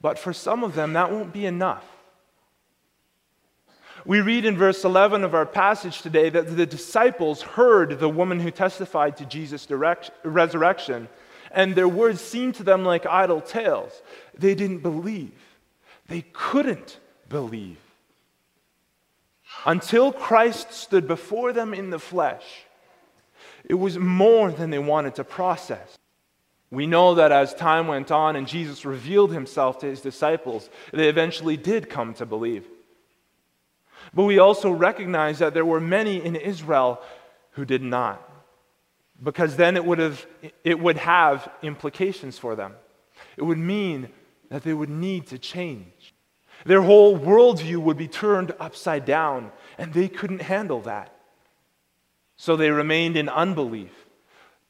But 0.00 0.18
for 0.18 0.32
some 0.32 0.64
of 0.64 0.74
them, 0.74 0.92
that 0.94 1.10
won't 1.10 1.32
be 1.32 1.46
enough. 1.46 1.84
We 4.04 4.20
read 4.20 4.44
in 4.44 4.56
verse 4.56 4.84
11 4.84 5.24
of 5.24 5.34
our 5.34 5.46
passage 5.46 6.00
today 6.00 6.30
that 6.30 6.56
the 6.56 6.66
disciples 6.66 7.42
heard 7.42 7.98
the 7.98 8.08
woman 8.08 8.40
who 8.40 8.50
testified 8.50 9.16
to 9.18 9.26
Jesus' 9.26 9.66
direct, 9.66 10.10
resurrection, 10.22 11.08
and 11.50 11.74
their 11.74 11.88
words 11.88 12.20
seemed 12.20 12.54
to 12.56 12.62
them 12.62 12.84
like 12.84 13.04
idle 13.06 13.40
tales. 13.40 14.02
They 14.38 14.54
didn't 14.54 14.78
believe. 14.78 15.32
They 16.08 16.24
couldn't 16.32 16.98
believe. 17.28 17.78
Until 19.66 20.12
Christ 20.12 20.72
stood 20.72 21.06
before 21.06 21.52
them 21.52 21.74
in 21.74 21.90
the 21.90 21.98
flesh, 21.98 22.44
it 23.64 23.74
was 23.74 23.98
more 23.98 24.50
than 24.50 24.70
they 24.70 24.78
wanted 24.78 25.16
to 25.16 25.24
process. 25.24 25.98
We 26.70 26.86
know 26.86 27.16
that 27.16 27.32
as 27.32 27.52
time 27.52 27.88
went 27.88 28.10
on 28.10 28.36
and 28.36 28.46
Jesus 28.46 28.84
revealed 28.84 29.32
himself 29.32 29.80
to 29.80 29.86
his 29.86 30.00
disciples, 30.00 30.70
they 30.92 31.08
eventually 31.08 31.56
did 31.56 31.90
come 31.90 32.14
to 32.14 32.24
believe. 32.24 32.64
But 34.14 34.24
we 34.24 34.38
also 34.38 34.70
recognize 34.70 35.38
that 35.38 35.54
there 35.54 35.64
were 35.64 35.80
many 35.80 36.24
in 36.24 36.36
Israel 36.36 37.00
who 37.52 37.64
did 37.64 37.82
not, 37.82 38.20
because 39.22 39.56
then 39.56 39.76
it 39.76 39.84
would 39.84 39.98
have, 39.98 40.26
it 40.64 40.78
would 40.78 40.96
have 40.96 41.50
implications 41.62 42.38
for 42.38 42.56
them. 42.56 42.74
It 43.36 43.42
would 43.42 43.58
mean 43.58 44.08
that 44.48 44.62
they 44.62 44.72
would 44.72 44.90
need 44.90 45.26
to 45.28 45.38
change. 45.38 46.14
Their 46.64 46.82
whole 46.82 47.18
worldview 47.18 47.78
would 47.78 47.96
be 47.96 48.08
turned 48.08 48.54
upside 48.58 49.04
down, 49.04 49.52
and 49.78 49.92
they 49.92 50.08
couldn't 50.08 50.42
handle 50.42 50.80
that. 50.82 51.14
So 52.36 52.56
they 52.56 52.70
remained 52.70 53.16
in 53.16 53.28
unbelief 53.28 53.92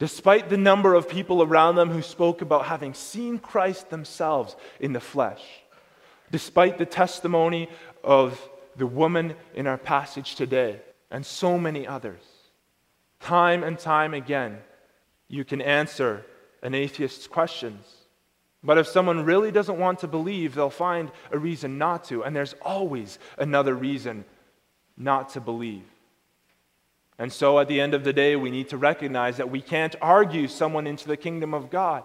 despite 0.00 0.48
the 0.48 0.56
number 0.56 0.94
of 0.94 1.08
people 1.08 1.42
around 1.42 1.76
them 1.76 1.90
who 1.90 2.02
spoke 2.02 2.40
about 2.40 2.64
having 2.64 2.94
seen 2.94 3.38
Christ 3.38 3.90
themselves 3.90 4.56
in 4.80 4.94
the 4.94 5.00
flesh, 5.00 5.44
despite 6.32 6.78
the 6.78 6.86
testimony 6.86 7.68
of 8.02 8.40
the 8.80 8.86
woman 8.86 9.34
in 9.54 9.68
our 9.68 9.78
passage 9.78 10.34
today, 10.34 10.80
and 11.10 11.24
so 11.24 11.58
many 11.58 11.86
others. 11.86 12.22
Time 13.20 13.62
and 13.62 13.78
time 13.78 14.14
again, 14.14 14.58
you 15.28 15.44
can 15.44 15.60
answer 15.60 16.24
an 16.62 16.74
atheist's 16.74 17.26
questions. 17.26 17.86
But 18.64 18.78
if 18.78 18.86
someone 18.86 19.24
really 19.24 19.52
doesn't 19.52 19.78
want 19.78 20.00
to 20.00 20.08
believe, 20.08 20.54
they'll 20.54 20.70
find 20.70 21.12
a 21.30 21.38
reason 21.38 21.78
not 21.78 22.04
to, 22.04 22.24
and 22.24 22.34
there's 22.34 22.54
always 22.62 23.18
another 23.38 23.74
reason 23.74 24.24
not 24.96 25.30
to 25.30 25.40
believe. 25.40 25.84
And 27.18 27.30
so 27.30 27.58
at 27.58 27.68
the 27.68 27.82
end 27.82 27.92
of 27.92 28.02
the 28.02 28.14
day, 28.14 28.34
we 28.34 28.50
need 28.50 28.70
to 28.70 28.78
recognize 28.78 29.36
that 29.36 29.50
we 29.50 29.60
can't 29.60 29.94
argue 30.00 30.48
someone 30.48 30.86
into 30.86 31.06
the 31.06 31.18
kingdom 31.18 31.52
of 31.52 31.70
God. 31.70 32.04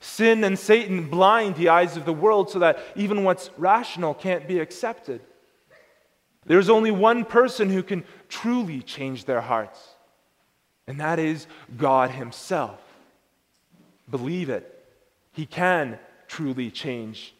Sin 0.00 0.44
and 0.44 0.58
Satan 0.58 1.08
blind 1.08 1.56
the 1.56 1.70
eyes 1.70 1.96
of 1.96 2.04
the 2.04 2.12
world 2.12 2.50
so 2.50 2.58
that 2.58 2.80
even 2.96 3.24
what's 3.24 3.48
rational 3.56 4.12
can't 4.12 4.46
be 4.46 4.60
accepted. 4.60 5.22
There's 6.46 6.70
only 6.70 6.90
one 6.90 7.24
person 7.24 7.70
who 7.70 7.82
can 7.82 8.04
truly 8.28 8.80
change 8.82 9.24
their 9.24 9.40
hearts, 9.40 9.80
and 10.86 11.00
that 11.00 11.18
is 11.18 11.46
God 11.76 12.10
Himself. 12.10 12.80
Believe 14.10 14.48
it. 14.48 14.72
He 15.32 15.44
can 15.46 15.98
truly 16.28 16.70
change 16.70 17.34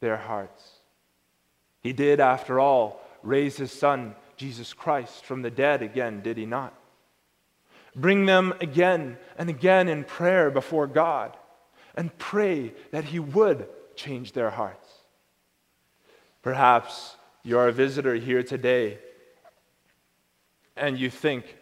their 0.00 0.16
hearts. 0.16 0.62
He 1.82 1.92
did, 1.92 2.20
after 2.20 2.58
all, 2.58 3.00
raise 3.22 3.56
His 3.56 3.72
Son 3.72 4.14
Jesus 4.38 4.72
Christ 4.72 5.24
from 5.24 5.42
the 5.42 5.50
dead 5.50 5.82
again, 5.82 6.22
did 6.22 6.38
he 6.38 6.46
not? 6.46 6.72
Bring 7.94 8.24
them 8.24 8.54
again 8.60 9.18
and 9.36 9.50
again 9.50 9.88
in 9.88 10.04
prayer 10.04 10.50
before 10.50 10.86
God 10.86 11.36
and 11.96 12.16
pray 12.16 12.72
that 12.92 13.04
he 13.04 13.18
would 13.18 13.68
change 13.96 14.32
their 14.32 14.50
hearts. 14.50 14.88
Perhaps 16.42 17.16
you're 17.42 17.68
a 17.68 17.72
visitor 17.72 18.14
here 18.14 18.42
today 18.42 18.98
and 20.76 20.98
you 20.98 21.10
think, 21.10 21.56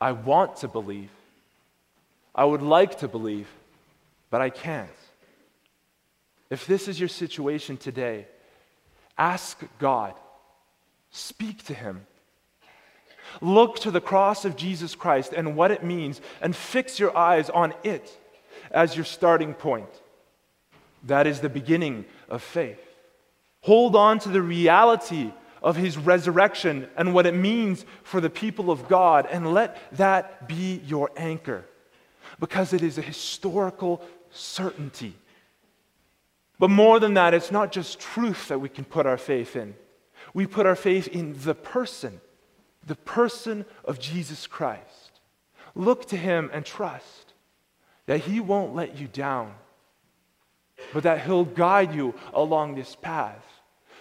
I 0.00 0.12
want 0.12 0.56
to 0.56 0.68
believe. 0.68 1.10
I 2.34 2.44
would 2.44 2.62
like 2.62 2.98
to 2.98 3.08
believe, 3.08 3.48
but 4.30 4.40
I 4.40 4.50
can't. 4.50 4.90
If 6.50 6.66
this 6.66 6.86
is 6.86 7.00
your 7.00 7.08
situation 7.08 7.76
today, 7.76 8.26
ask 9.18 9.58
God 9.78 10.14
Speak 11.16 11.64
to 11.64 11.74
him. 11.74 12.06
Look 13.40 13.80
to 13.80 13.90
the 13.90 14.02
cross 14.02 14.44
of 14.44 14.54
Jesus 14.54 14.94
Christ 14.94 15.32
and 15.32 15.56
what 15.56 15.70
it 15.70 15.82
means, 15.82 16.20
and 16.42 16.54
fix 16.54 16.98
your 16.98 17.16
eyes 17.16 17.48
on 17.48 17.72
it 17.82 18.14
as 18.70 18.94
your 18.94 19.06
starting 19.06 19.54
point. 19.54 19.88
That 21.04 21.26
is 21.26 21.40
the 21.40 21.48
beginning 21.48 22.04
of 22.28 22.42
faith. 22.42 22.80
Hold 23.66 23.94
on 23.94 24.18
to 24.20 24.28
the 24.28 24.42
reality 24.42 25.32
of 25.62 25.76
his 25.76 25.98
resurrection 25.98 26.88
and 26.96 27.12
what 27.12 27.26
it 27.26 27.34
means 27.34 27.84
for 28.02 28.20
the 28.20 28.30
people 28.30 28.70
of 28.70 28.88
God, 28.88 29.26
and 29.30 29.52
let 29.52 29.76
that 29.96 30.48
be 30.48 30.80
your 30.86 31.10
anchor 31.16 31.64
because 32.38 32.72
it 32.72 32.82
is 32.82 32.98
a 32.98 33.02
historical 33.02 34.02
certainty. 34.30 35.14
But 36.58 36.70
more 36.70 37.00
than 37.00 37.14
that, 37.14 37.34
it's 37.34 37.50
not 37.50 37.72
just 37.72 38.00
truth 38.00 38.48
that 38.48 38.60
we 38.60 38.68
can 38.68 38.84
put 38.84 39.06
our 39.06 39.18
faith 39.18 39.56
in 39.56 39.74
we 40.36 40.46
put 40.46 40.66
our 40.66 40.76
faith 40.76 41.08
in 41.08 41.34
the 41.44 41.54
person, 41.54 42.20
the 42.86 42.94
person 42.94 43.64
of 43.86 43.98
Jesus 43.98 44.46
Christ. 44.46 45.20
Look 45.74 46.06
to 46.08 46.16
him 46.18 46.50
and 46.52 46.62
trust 46.62 47.32
that 48.04 48.20
he 48.20 48.40
won't 48.40 48.74
let 48.74 48.98
you 48.98 49.08
down, 49.08 49.54
but 50.92 51.04
that 51.04 51.22
he'll 51.22 51.46
guide 51.46 51.94
you 51.94 52.14
along 52.34 52.74
this 52.74 52.94
path. 52.96 53.45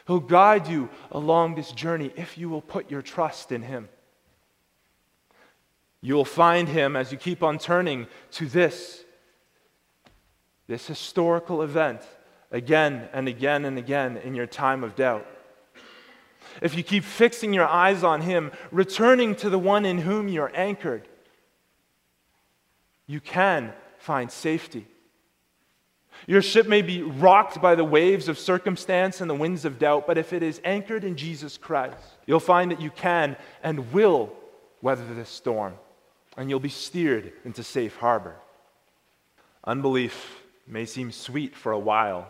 He'll 0.07 0.19
guide 0.19 0.67
you 0.67 0.89
along 1.11 1.55
this 1.55 1.71
journey 1.71 2.11
if 2.15 2.37
you 2.37 2.49
will 2.49 2.61
put 2.61 2.91
your 2.91 3.01
trust 3.01 3.51
in 3.51 3.63
him. 3.63 3.89
You'll 6.01 6.25
find 6.25 6.69
him 6.69 6.95
as 6.95 7.11
you 7.11 7.17
keep 7.17 7.41
on 7.41 7.57
turning 7.57 8.07
to 8.31 8.45
this, 8.45 9.03
this 10.67 10.85
historical 10.85 11.63
event 11.63 12.01
again 12.51 13.09
and 13.11 13.27
again 13.27 13.65
and 13.65 13.77
again 13.77 14.17
in 14.17 14.35
your 14.35 14.45
time 14.45 14.83
of 14.83 14.95
doubt 14.95 15.25
if 16.61 16.75
you 16.75 16.83
keep 16.83 17.03
fixing 17.03 17.53
your 17.53 17.67
eyes 17.67 18.03
on 18.03 18.21
Him, 18.21 18.51
returning 18.71 19.35
to 19.37 19.49
the 19.49 19.59
one 19.59 19.85
in 19.85 19.99
whom 19.99 20.27
you're 20.27 20.51
anchored, 20.55 21.07
you 23.07 23.19
can 23.19 23.73
find 23.97 24.31
safety. 24.31 24.87
Your 26.27 26.41
ship 26.41 26.67
may 26.67 26.81
be 26.81 27.01
rocked 27.01 27.61
by 27.61 27.75
the 27.75 27.83
waves 27.83 28.27
of 28.27 28.39
circumstance 28.39 29.21
and 29.21 29.29
the 29.29 29.35
winds 29.35 29.65
of 29.65 29.79
doubt, 29.79 30.07
but 30.07 30.17
if 30.17 30.33
it 30.33 30.43
is 30.43 30.61
anchored 30.63 31.03
in 31.03 31.15
Jesus 31.15 31.57
Christ, 31.57 31.97
you'll 32.25 32.39
find 32.39 32.71
that 32.71 32.81
you 32.81 32.89
can 32.89 33.35
and 33.63 33.93
will 33.93 34.33
weather 34.81 35.05
the 35.13 35.25
storm, 35.25 35.73
and 36.37 36.49
you'll 36.49 36.59
be 36.59 36.69
steered 36.69 37.33
into 37.43 37.63
safe 37.63 37.95
harbor. 37.97 38.35
Unbelief 39.63 40.43
may 40.67 40.85
seem 40.85 41.11
sweet 41.11 41.55
for 41.55 41.71
a 41.71 41.79
while, 41.79 42.27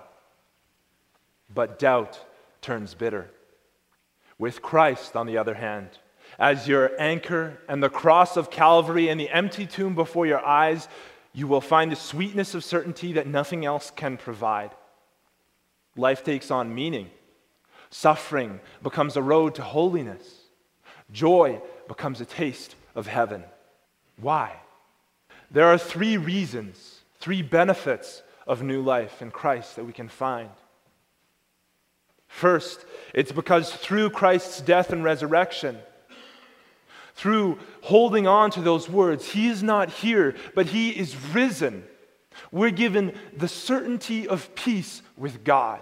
but 1.53 1.79
doubt 1.79 2.19
turns 2.61 2.93
bitter. 2.93 3.29
With 4.37 4.61
Christ, 4.61 5.15
on 5.15 5.27
the 5.27 5.37
other 5.37 5.53
hand, 5.53 5.89
as 6.37 6.67
your 6.67 6.91
anchor 6.99 7.59
and 7.69 7.81
the 7.81 7.89
cross 7.89 8.35
of 8.35 8.49
Calvary 8.49 9.09
and 9.09 9.19
the 9.19 9.29
empty 9.29 9.65
tomb 9.65 9.95
before 9.95 10.25
your 10.25 10.43
eyes, 10.45 10.87
you 11.35 11.47
will 11.47 11.61
find 11.61 11.91
the 11.91 11.97
sweetness 11.97 12.55
of 12.55 12.63
certainty 12.63 13.13
that 13.13 13.27
nothing 13.27 13.65
else 13.65 13.91
can 13.91 14.15
provide. 14.15 14.71
Life 15.97 16.23
takes 16.23 16.49
on 16.49 16.73
meaning. 16.73 17.09
Suffering 17.89 18.61
becomes 18.81 19.17
a 19.17 19.21
road 19.21 19.55
to 19.55 19.61
holiness. 19.61 20.43
Joy 21.11 21.61
becomes 21.89 22.21
a 22.21 22.25
taste 22.25 22.75
of 22.95 23.07
heaven. 23.07 23.43
Why? 24.19 24.55
There 25.51 25.67
are 25.67 25.77
three 25.77 26.15
reasons, 26.15 27.01
three 27.19 27.41
benefits 27.41 28.23
of 28.47 28.63
new 28.63 28.81
life 28.81 29.21
in 29.21 29.29
Christ 29.29 29.75
that 29.75 29.85
we 29.85 29.93
can 29.93 30.07
find. 30.07 30.49
First, 32.27 32.85
it's 33.13 33.31
because 33.31 33.71
through 33.71 34.09
Christ's 34.11 34.61
death 34.61 34.91
and 34.91 35.03
resurrection, 35.03 35.79
through 37.15 37.57
holding 37.81 38.27
on 38.27 38.51
to 38.51 38.61
those 38.61 38.89
words, 38.89 39.31
He 39.31 39.47
is 39.47 39.63
not 39.63 39.89
here, 39.89 40.35
but 40.53 40.67
He 40.67 40.89
is 40.89 41.15
risen. 41.33 41.83
We're 42.51 42.71
given 42.71 43.17
the 43.35 43.47
certainty 43.47 44.27
of 44.27 44.53
peace 44.55 45.01
with 45.17 45.43
God. 45.43 45.81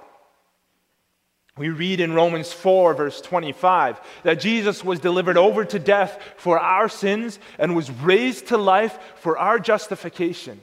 We 1.56 1.70
read 1.70 2.00
in 2.00 2.14
Romans 2.14 2.52
4, 2.52 2.96
verse 2.96 3.22
25, 3.22 4.02
that 4.24 4.40
Jesus 4.40 4.84
was 4.84 5.00
delivered 5.00 5.38
over 5.38 5.64
to 5.66 5.78
death 5.78 6.20
for 6.38 6.60
our 6.60 6.90
sins 6.90 7.38
and 7.60 7.76
was 7.76 7.92
raised 7.92 8.48
to 8.48 8.58
life 8.58 8.98
for 9.16 9.38
our 9.38 9.60
justification. 9.60 10.60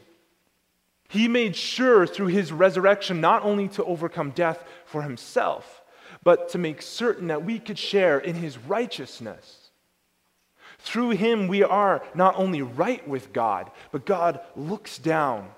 He 1.09 1.29
made 1.29 1.55
sure 1.55 2.07
through 2.07 2.29
his 2.29 2.53
resurrection 2.53 3.21
not 3.21 3.45
only 3.45 3.69
to 3.71 3.85
overcome 3.85 4.31
death 4.31 4.65
for 4.85 5.03
himself, 5.03 5.83
but 6.25 6.51
to 6.51 6.59
make 6.59 6.83
certain 6.83 7.29
that 7.29 7.45
we 7.45 7.59
could 7.59 7.79
share 7.79 8.19
in 8.19 8.35
his 8.35 8.59
righteousness. 8.59 9.60
Through 10.83 11.11
him, 11.11 11.47
we 11.47 11.63
are 11.63 12.03
not 12.15 12.37
only 12.37 12.63
right 12.63 13.07
with 13.07 13.33
God, 13.33 13.71
but 13.93 14.07
God 14.07 14.41
looks 14.57 14.99
down 14.99 15.51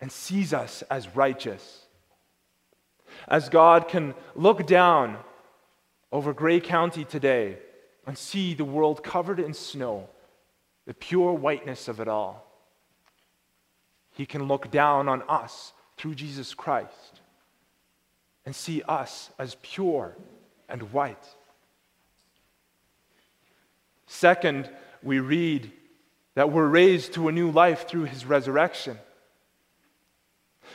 and 0.00 0.10
sees 0.10 0.54
us 0.54 0.82
as 0.90 1.14
righteous. 1.14 1.84
As 3.28 3.48
God 3.48 3.88
can 3.88 4.14
look 4.34 4.66
down 4.66 5.18
over 6.10 6.32
Grey 6.32 6.60
County 6.60 7.04
today 7.04 7.58
and 8.06 8.16
see 8.16 8.54
the 8.54 8.64
world 8.64 9.04
covered 9.04 9.38
in 9.38 9.52
snow, 9.52 10.08
the 10.86 10.94
pure 10.94 11.32
whiteness 11.32 11.86
of 11.86 12.00
it 12.00 12.08
all, 12.08 12.46
He 14.12 14.24
can 14.24 14.48
look 14.48 14.70
down 14.70 15.08
on 15.08 15.22
us 15.28 15.72
through 15.98 16.14
Jesus 16.14 16.54
Christ 16.54 17.20
and 18.46 18.56
see 18.56 18.82
us 18.88 19.30
as 19.38 19.56
pure 19.60 20.16
and 20.68 20.90
white. 20.92 21.36
Second, 24.12 24.68
we 25.04 25.20
read 25.20 25.70
that 26.34 26.50
we're 26.50 26.66
raised 26.66 27.12
to 27.12 27.28
a 27.28 27.32
new 27.32 27.48
life 27.48 27.86
through 27.86 28.06
his 28.06 28.26
resurrection. 28.26 28.98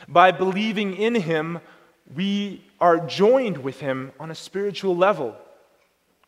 By 0.08 0.32
believing 0.32 0.96
in 0.96 1.14
him, 1.14 1.60
we 2.14 2.64
are 2.80 2.98
joined 2.98 3.58
with 3.58 3.78
him 3.78 4.12
on 4.18 4.30
a 4.30 4.34
spiritual 4.34 4.96
level. 4.96 5.36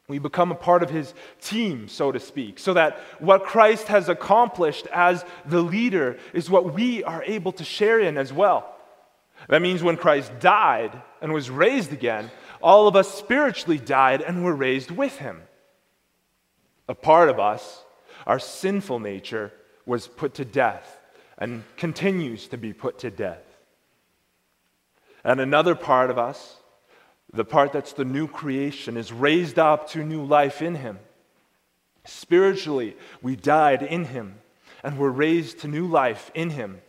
We 0.07 0.19
become 0.19 0.53
a 0.53 0.55
part 0.55 0.83
of 0.83 0.91
his 0.91 1.15
team, 1.41 1.89
so 1.89 2.13
to 2.13 2.21
speak, 2.21 2.59
so 2.59 2.75
that 2.75 2.99
what 3.21 3.45
Christ 3.45 3.89
has 3.89 4.11
accomplished 4.11 4.87
as 4.89 5.25
the 5.47 5.63
leader 5.63 6.19
is 6.35 6.51
what 6.51 6.75
we 6.75 7.03
are 7.05 7.25
able 7.25 7.53
to 7.53 7.65
share 7.65 7.99
in 7.99 8.19
as 8.19 8.35
well. 8.35 8.77
That 9.49 9.63
means 9.63 9.83
when 9.83 9.97
Christ 9.97 10.31
died 10.41 10.93
and 11.23 11.33
was 11.33 11.49
raised 11.49 11.91
again, 11.91 12.31
all 12.61 12.87
of 12.87 12.97
us 12.97 13.13
spiritually 13.15 13.79
died 13.79 14.21
and 14.21 14.45
were 14.45 14.55
raised 14.55 14.91
with 14.91 15.17
him. 15.17 15.41
A 16.89 16.95
part 16.95 17.29
of 17.29 17.39
us 17.39 17.85
Our 18.27 18.39
sinful 18.39 19.01
nature 19.01 19.53
was 19.87 20.07
put 20.07 20.35
to 20.35 20.45
death 20.45 21.01
and 21.39 21.65
continues 21.77 22.49
to 22.49 22.59
be 22.59 22.73
put 22.73 22.99
to 23.01 23.11
death. 23.11 23.43
And 25.25 25.41
another 25.41 25.75
part 25.75 26.11
of 26.11 26.19
us, 26.19 26.57
the 27.33 27.45
part 27.45 27.73
that's 27.73 27.95
the 27.95 28.05
new 28.05 28.29
creation, 28.29 28.97
is 28.97 29.13
raised 29.13 29.59
up 29.59 29.89
to 29.91 30.05
new 30.05 30.25
life 30.25 30.61
in 30.61 30.75
Him. 30.75 30.99
Spiritually, 32.05 32.97
we 33.23 33.35
died 33.35 33.83
in 33.83 34.05
Him 34.05 34.37
and 34.83 34.99
we're 34.99 35.11
raised 35.11 35.61
to 35.61 35.69
new 35.69 35.87
life 35.87 36.31
in 36.35 36.51
Him, 36.51 36.81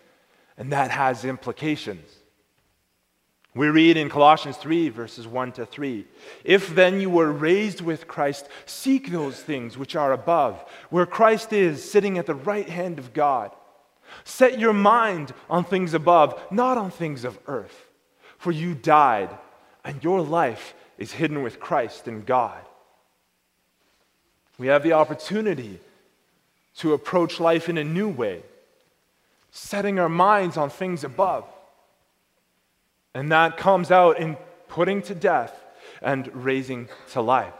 and 0.57 0.71
that 0.71 0.91
has 0.91 1.25
implications. 1.25 2.18
We 3.59 3.67
read 3.67 3.97
in 3.97 4.07
Colossians 4.07 4.55
3, 4.55 4.87
verses 4.87 5.27
1 5.27 5.51
to 5.51 5.65
3 5.65 6.07
If 6.45 6.73
then 6.75 7.01
you 7.01 7.09
were 7.09 7.29
raised 7.29 7.81
with 7.81 8.07
Christ, 8.07 8.47
seek 8.65 9.11
those 9.11 9.37
things 9.37 9.77
which 9.77 9.97
are 9.97 10.13
above, 10.13 10.63
where 10.89 11.05
Christ 11.05 11.51
is, 11.51 11.83
sitting 11.83 12.17
at 12.17 12.25
the 12.25 12.35
right 12.35 12.69
hand 12.69 12.99
of 12.99 13.11
God. 13.11 13.51
Set 14.23 14.59
your 14.59 14.71
mind 14.71 15.33
on 15.49 15.65
things 15.65 15.93
above, 15.93 16.41
not 16.49 16.77
on 16.77 16.89
things 16.89 17.25
of 17.25 17.37
earth. 17.47 17.89
For 18.37 18.53
you 18.53 18.75
died, 18.75 19.37
and 19.83 20.01
your 20.01 20.21
life 20.21 20.73
is 20.97 21.11
hidden 21.11 21.43
with 21.43 21.59
Christ 21.59 22.07
in 22.07 22.23
God. 22.23 22.61
We 24.57 24.67
have 24.67 24.83
the 24.83 24.93
opportunity 24.93 25.81
to 26.77 26.93
approach 26.93 27.41
life 27.41 27.67
in 27.67 27.77
a 27.77 27.83
new 27.83 28.07
way, 28.07 28.41
setting 29.51 29.99
our 29.99 30.07
minds 30.07 30.55
on 30.55 30.69
things 30.69 31.03
above. 31.03 31.43
And 33.19 33.33
that 33.33 33.57
comes 33.57 33.91
out 33.91 34.17
in 34.17 34.37
putting 34.69 35.01
to 35.01 35.13
death 35.13 35.53
and 36.01 36.33
raising 36.33 36.87
to 37.11 37.19
life. 37.19 37.53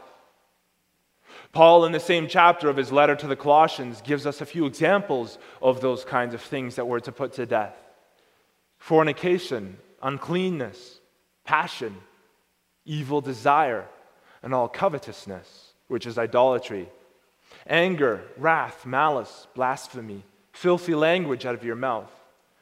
Paul, 1.52 1.84
in 1.84 1.92
the 1.92 2.00
same 2.00 2.28
chapter 2.28 2.70
of 2.70 2.78
his 2.78 2.90
letter 2.90 3.14
to 3.14 3.26
the 3.26 3.36
Colossians, 3.36 4.00
gives 4.00 4.24
us 4.24 4.40
a 4.40 4.46
few 4.46 4.64
examples 4.64 5.36
of 5.60 5.82
those 5.82 6.02
kinds 6.02 6.32
of 6.32 6.40
things 6.40 6.76
that 6.76 6.86
we're 6.86 7.00
to 7.00 7.12
put 7.12 7.34
to 7.34 7.44
death 7.44 7.76
fornication, 8.78 9.76
uncleanness, 10.02 10.98
passion, 11.44 11.94
evil 12.86 13.20
desire, 13.20 13.86
and 14.42 14.54
all 14.54 14.66
covetousness, 14.66 15.74
which 15.88 16.06
is 16.06 16.16
idolatry. 16.16 16.88
Anger, 17.66 18.22
wrath, 18.38 18.86
malice, 18.86 19.46
blasphemy, 19.54 20.24
filthy 20.52 20.94
language 20.94 21.44
out 21.44 21.54
of 21.54 21.64
your 21.64 21.76
mouth 21.76 22.10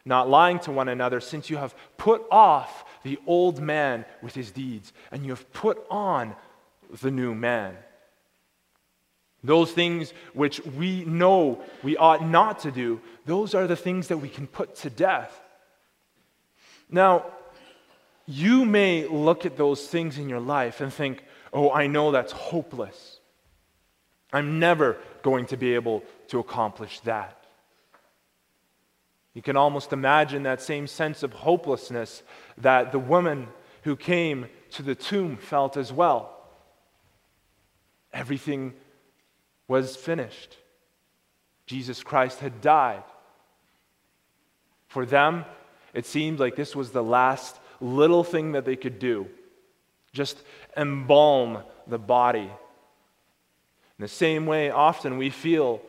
not 0.08 0.28
lying 0.28 0.58
to 0.60 0.72
one 0.72 0.88
another, 0.88 1.20
since 1.20 1.50
you 1.50 1.58
have 1.58 1.74
put 1.98 2.22
off 2.30 2.84
the 3.02 3.18
old 3.26 3.60
man 3.60 4.04
with 4.22 4.34
his 4.34 4.50
deeds, 4.50 4.92
and 5.10 5.24
you 5.24 5.30
have 5.30 5.52
put 5.52 5.78
on 5.90 6.34
the 7.02 7.10
new 7.10 7.34
man. 7.34 7.76
Those 9.44 9.70
things 9.70 10.12
which 10.34 10.64
we 10.64 11.04
know 11.04 11.62
we 11.82 11.96
ought 11.96 12.26
not 12.26 12.60
to 12.60 12.70
do, 12.70 13.00
those 13.24 13.54
are 13.54 13.66
the 13.66 13.76
things 13.76 14.08
that 14.08 14.18
we 14.18 14.28
can 14.28 14.46
put 14.46 14.74
to 14.76 14.90
death. 14.90 15.40
Now, 16.90 17.26
you 18.26 18.64
may 18.64 19.06
look 19.06 19.46
at 19.46 19.56
those 19.56 19.86
things 19.86 20.18
in 20.18 20.28
your 20.28 20.40
life 20.40 20.80
and 20.80 20.92
think, 20.92 21.24
oh, 21.52 21.70
I 21.70 21.86
know 21.86 22.10
that's 22.10 22.32
hopeless. 22.32 23.20
I'm 24.32 24.58
never 24.58 24.98
going 25.22 25.46
to 25.46 25.56
be 25.56 25.74
able 25.74 26.02
to 26.28 26.38
accomplish 26.38 27.00
that. 27.00 27.37
You 29.38 29.42
can 29.42 29.56
almost 29.56 29.92
imagine 29.92 30.42
that 30.42 30.60
same 30.60 30.88
sense 30.88 31.22
of 31.22 31.32
hopelessness 31.32 32.24
that 32.56 32.90
the 32.90 32.98
woman 32.98 33.46
who 33.82 33.94
came 33.94 34.46
to 34.72 34.82
the 34.82 34.96
tomb 34.96 35.36
felt 35.36 35.76
as 35.76 35.92
well. 35.92 36.36
Everything 38.12 38.74
was 39.68 39.94
finished. 39.94 40.56
Jesus 41.66 42.02
Christ 42.02 42.40
had 42.40 42.60
died. 42.60 43.04
For 44.88 45.06
them, 45.06 45.44
it 45.94 46.04
seemed 46.04 46.40
like 46.40 46.56
this 46.56 46.74
was 46.74 46.90
the 46.90 47.04
last 47.04 47.60
little 47.80 48.24
thing 48.24 48.50
that 48.50 48.64
they 48.64 48.74
could 48.74 48.98
do 48.98 49.28
just 50.12 50.42
embalm 50.76 51.62
the 51.86 51.96
body. 51.96 52.40
In 52.40 54.00
the 54.00 54.08
same 54.08 54.46
way, 54.46 54.70
often 54.70 55.16
we 55.16 55.30
feel 55.30 55.80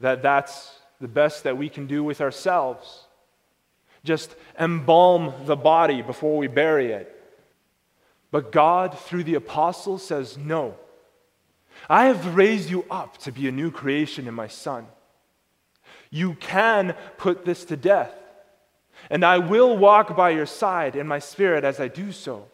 that 0.00 0.20
that's 0.20 0.77
the 1.00 1.08
best 1.08 1.44
that 1.44 1.56
we 1.56 1.68
can 1.68 1.86
do 1.86 2.02
with 2.02 2.20
ourselves. 2.20 3.04
Just 4.04 4.34
embalm 4.58 5.34
the 5.46 5.56
body 5.56 6.02
before 6.02 6.36
we 6.36 6.46
bury 6.46 6.92
it. 6.92 7.14
But 8.30 8.52
God, 8.52 8.98
through 8.98 9.24
the 9.24 9.34
apostle, 9.34 9.98
says, 9.98 10.36
No. 10.36 10.76
I 11.88 12.06
have 12.06 12.34
raised 12.34 12.70
you 12.70 12.84
up 12.90 13.18
to 13.18 13.32
be 13.32 13.48
a 13.48 13.52
new 13.52 13.70
creation 13.70 14.26
in 14.26 14.34
my 14.34 14.48
Son. 14.48 14.86
You 16.10 16.34
can 16.34 16.94
put 17.16 17.44
this 17.44 17.64
to 17.66 17.76
death, 17.76 18.12
and 19.10 19.24
I 19.24 19.38
will 19.38 19.76
walk 19.76 20.16
by 20.16 20.30
your 20.30 20.46
side 20.46 20.96
in 20.96 21.06
my 21.06 21.18
spirit 21.18 21.64
as 21.64 21.80
I 21.80 21.88
do 21.88 22.12
so. 22.12 22.46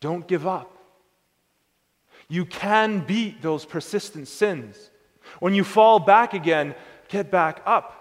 Don't 0.00 0.26
give 0.26 0.46
up. 0.46 0.76
You 2.28 2.44
can 2.44 3.00
beat 3.00 3.42
those 3.42 3.64
persistent 3.64 4.28
sins. 4.28 4.89
When 5.40 5.54
you 5.54 5.64
fall 5.64 5.98
back 5.98 6.32
again, 6.32 6.74
get 7.08 7.30
back 7.30 7.60
up 7.66 8.00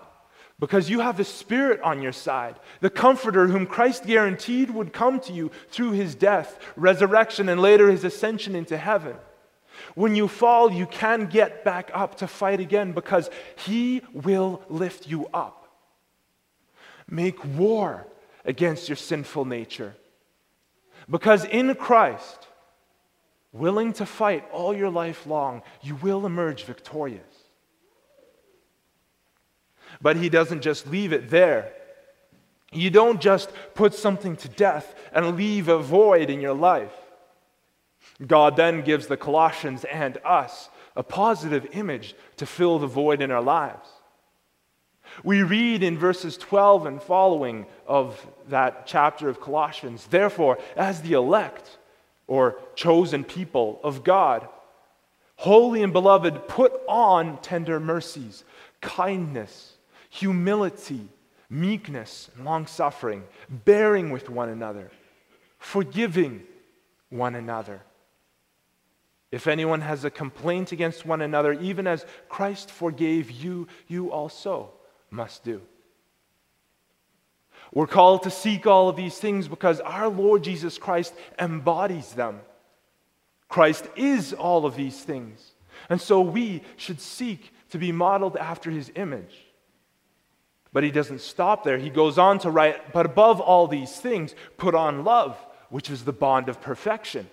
because 0.60 0.89
you 0.89 0.99
have 0.99 1.17
the 1.17 1.23
Spirit 1.23 1.80
on 1.82 2.02
your 2.02 2.12
side, 2.12 2.60
the 2.82 2.89
Comforter 2.89 3.47
whom 3.47 3.65
Christ 3.65 4.06
guaranteed 4.06 4.69
would 4.69 4.91
come 4.91 5.19
to 5.21 5.34
you 5.34 5.52
through 5.69 5.91
his 5.91 6.15
death, 6.15 6.60
resurrection, 6.75 7.47
and 7.49 7.62
later 7.62 7.89
his 7.89 8.04
ascension 8.04 8.56
into 8.56 8.78
heaven. 8.78 9.15
When 9.95 10.15
you 10.15 10.28
fall, 10.28 10.71
you 10.71 10.86
can 10.86 11.28
get 11.28 11.63
back 11.63 11.89
up 11.93 12.15
to 12.15 12.28
fight 12.28 12.60
again 12.60 12.91
because 12.91 13.30
he 13.56 14.02
will 14.13 14.62
lift 14.67 15.08
you 15.08 15.28
up. 15.34 15.69
Make 17.10 17.43
war 17.58 18.06
against 18.43 18.89
your 18.89 18.97
sinful 18.97 19.45
nature. 19.45 19.95
Because 21.10 21.45
in 21.45 21.73
Christ, 21.75 22.47
willing 23.54 23.93
to 23.93 24.06
fight 24.06 24.45
all 24.52 24.75
your 24.75 24.89
life 24.89 25.25
long, 25.25 25.63
you 25.82 25.95
will 25.95 26.25
emerge 26.25 26.65
victorious. 26.65 27.29
But 30.02 30.18
he 30.18 30.30
doesn't 30.30 30.62
just 30.62 30.88
leave 30.88 31.14
it 31.14 31.30
there. 31.30 31.74
You 32.72 32.90
don't 32.90 33.20
just 33.20 33.52
put 33.74 33.94
something 33.94 34.36
to 34.38 34.50
death 34.50 34.96
and 35.12 35.36
leave 35.36 35.68
a 35.68 35.80
void 35.80 36.30
in 36.30 36.40
your 36.40 36.54
life. 36.54 36.94
God 38.26 38.56
then 38.56 38.82
gives 38.82 39.08
the 39.08 39.18
Colossians 39.18 39.86
and 39.86 40.18
us 40.24 40.70
a 40.96 41.04
positive 41.04 41.68
image 41.72 42.16
to 42.38 42.46
fill 42.46 42.80
the 42.80 42.88
void 42.88 43.22
in 43.22 43.32
our 43.32 43.42
lives. 43.42 43.90
We 45.24 45.44
read 45.44 45.82
in 45.82 45.98
verses 45.98 46.38
12 46.38 46.86
and 46.86 47.02
following 47.02 47.66
of 47.88 48.26
that 48.50 48.86
chapter 48.86 49.30
of 49.30 49.42
Colossians, 49.42 50.06
therefore, 50.08 50.60
as 50.76 51.02
the 51.02 51.14
elect, 51.14 51.78
or 52.28 52.60
chosen 52.76 53.24
people 53.24 53.80
of 53.84 54.04
God. 54.04 54.48
Holy 55.36 55.82
and 55.82 55.94
beloved, 55.94 56.48
put 56.48 56.74
on 56.88 57.42
tender 57.42 57.80
mercies, 57.80 58.44
kindness, 58.82 59.74
humility, 60.10 61.08
meekness, 61.50 62.30
long 62.39 62.67
suffering, 62.67 63.24
bearing 63.50 64.12
with 64.12 64.30
one 64.30 64.50
another, 64.50 64.91
forgiving 65.58 66.43
one 67.10 67.36
another. 67.36 67.82
If 69.32 69.48
anyone 69.48 69.82
has 69.82 70.04
a 70.04 70.10
complaint 70.10 70.72
against 70.72 71.06
one 71.06 71.22
another, 71.22 71.54
even 71.54 71.86
as 71.86 72.06
Christ 72.28 72.72
forgave 72.72 73.30
you, 73.30 73.67
you 73.88 74.12
also 74.12 74.72
must 75.12 75.43
do. 75.43 75.62
We're 77.72 77.88
called 77.88 78.24
to 78.24 78.32
seek 78.32 78.65
all 78.65 78.89
of 78.89 78.95
these 78.95 79.17
things 79.19 79.48
because 79.48 79.80
our 79.82 80.08
Lord 80.08 80.43
Jesus 80.43 80.80
Christ 80.80 81.13
embodies 81.38 82.13
them. 82.13 82.41
Christ 83.48 83.88
is 83.95 84.34
all 84.34 84.65
of 84.65 84.76
these 84.76 85.00
things. 85.00 85.52
And 85.89 86.02
so 86.02 86.22
we 86.22 86.63
should 86.78 87.00
seek 87.00 87.54
to 87.69 87.78
be 87.78 87.91
modeled 87.91 88.38
after 88.38 88.72
his 88.72 88.91
image. 88.95 89.49
But 90.72 90.84
he 90.84 90.92
doesn't 90.92 91.22
stop 91.22 91.64
there. 91.64 91.78
He 91.78 91.90
goes 91.90 92.18
on 92.18 92.40
to 92.40 92.52
write, 92.52 92.94
but 92.94 93.06
above 93.06 93.42
all 93.42 93.68
these 93.68 93.92
things, 94.00 94.36
put 94.58 94.76
on 94.76 95.04
love, 95.04 95.38
which 95.70 95.90
is 95.90 96.04
the 96.04 96.14
bond 96.14 96.48
of 96.50 96.62
perfection. 96.62 97.28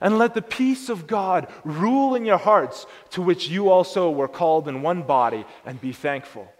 And 0.00 0.18
let 0.18 0.34
the 0.34 0.42
peace 0.42 0.90
of 0.90 1.06
God 1.06 1.48
rule 1.64 2.14
in 2.14 2.26
your 2.26 2.36
hearts, 2.36 2.86
to 3.10 3.22
which 3.22 3.48
you 3.48 3.70
also 3.70 4.10
were 4.10 4.28
called 4.28 4.68
in 4.68 4.82
one 4.82 5.02
body, 5.02 5.46
and 5.64 5.80
be 5.80 5.92
thankful. 5.92 6.52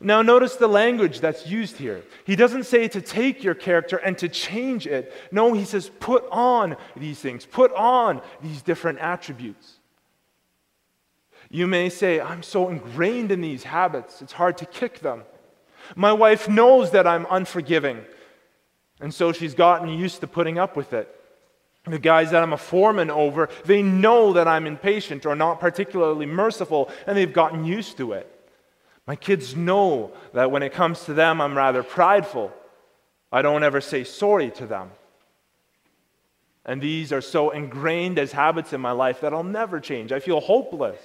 Now, 0.00 0.22
notice 0.22 0.56
the 0.56 0.68
language 0.68 1.20
that's 1.20 1.46
used 1.46 1.76
here. 1.78 2.04
He 2.24 2.36
doesn't 2.36 2.64
say 2.64 2.88
to 2.88 3.00
take 3.00 3.42
your 3.42 3.54
character 3.54 3.96
and 3.96 4.18
to 4.18 4.28
change 4.28 4.86
it. 4.86 5.12
No, 5.32 5.54
he 5.54 5.64
says 5.64 5.90
put 5.98 6.24
on 6.30 6.76
these 6.96 7.18
things, 7.18 7.46
put 7.46 7.72
on 7.72 8.20
these 8.42 8.60
different 8.62 8.98
attributes. 8.98 9.78
You 11.54 11.68
may 11.68 11.88
say, 11.88 12.20
I'm 12.20 12.42
so 12.42 12.68
ingrained 12.68 13.30
in 13.30 13.40
these 13.40 13.62
habits, 13.62 14.20
it's 14.20 14.32
hard 14.32 14.58
to 14.58 14.66
kick 14.66 14.98
them. 14.98 15.22
My 15.94 16.12
wife 16.12 16.48
knows 16.48 16.90
that 16.90 17.06
I'm 17.06 17.28
unforgiving, 17.30 18.04
and 19.00 19.14
so 19.14 19.30
she's 19.30 19.54
gotten 19.54 19.88
used 19.88 20.20
to 20.22 20.26
putting 20.26 20.58
up 20.58 20.76
with 20.76 20.92
it. 20.92 21.08
The 21.86 22.00
guys 22.00 22.32
that 22.32 22.42
I'm 22.42 22.52
a 22.52 22.58
foreman 22.58 23.08
over, 23.08 23.48
they 23.66 23.82
know 23.82 24.32
that 24.32 24.48
I'm 24.48 24.66
impatient 24.66 25.26
or 25.26 25.36
not 25.36 25.60
particularly 25.60 26.26
merciful, 26.26 26.90
and 27.06 27.16
they've 27.16 27.32
gotten 27.32 27.64
used 27.64 27.98
to 27.98 28.14
it. 28.14 28.28
My 29.06 29.14
kids 29.14 29.54
know 29.54 30.10
that 30.32 30.50
when 30.50 30.64
it 30.64 30.72
comes 30.72 31.04
to 31.04 31.14
them, 31.14 31.40
I'm 31.40 31.56
rather 31.56 31.84
prideful. 31.84 32.52
I 33.30 33.42
don't 33.42 33.62
ever 33.62 33.80
say 33.80 34.02
sorry 34.02 34.50
to 34.52 34.66
them. 34.66 34.90
And 36.66 36.80
these 36.80 37.12
are 37.12 37.20
so 37.20 37.50
ingrained 37.50 38.18
as 38.18 38.32
habits 38.32 38.72
in 38.72 38.80
my 38.80 38.92
life 38.92 39.20
that 39.20 39.32
I'll 39.32 39.44
never 39.44 39.78
change. 39.78 40.10
I 40.10 40.18
feel 40.18 40.40
hopeless. 40.40 40.98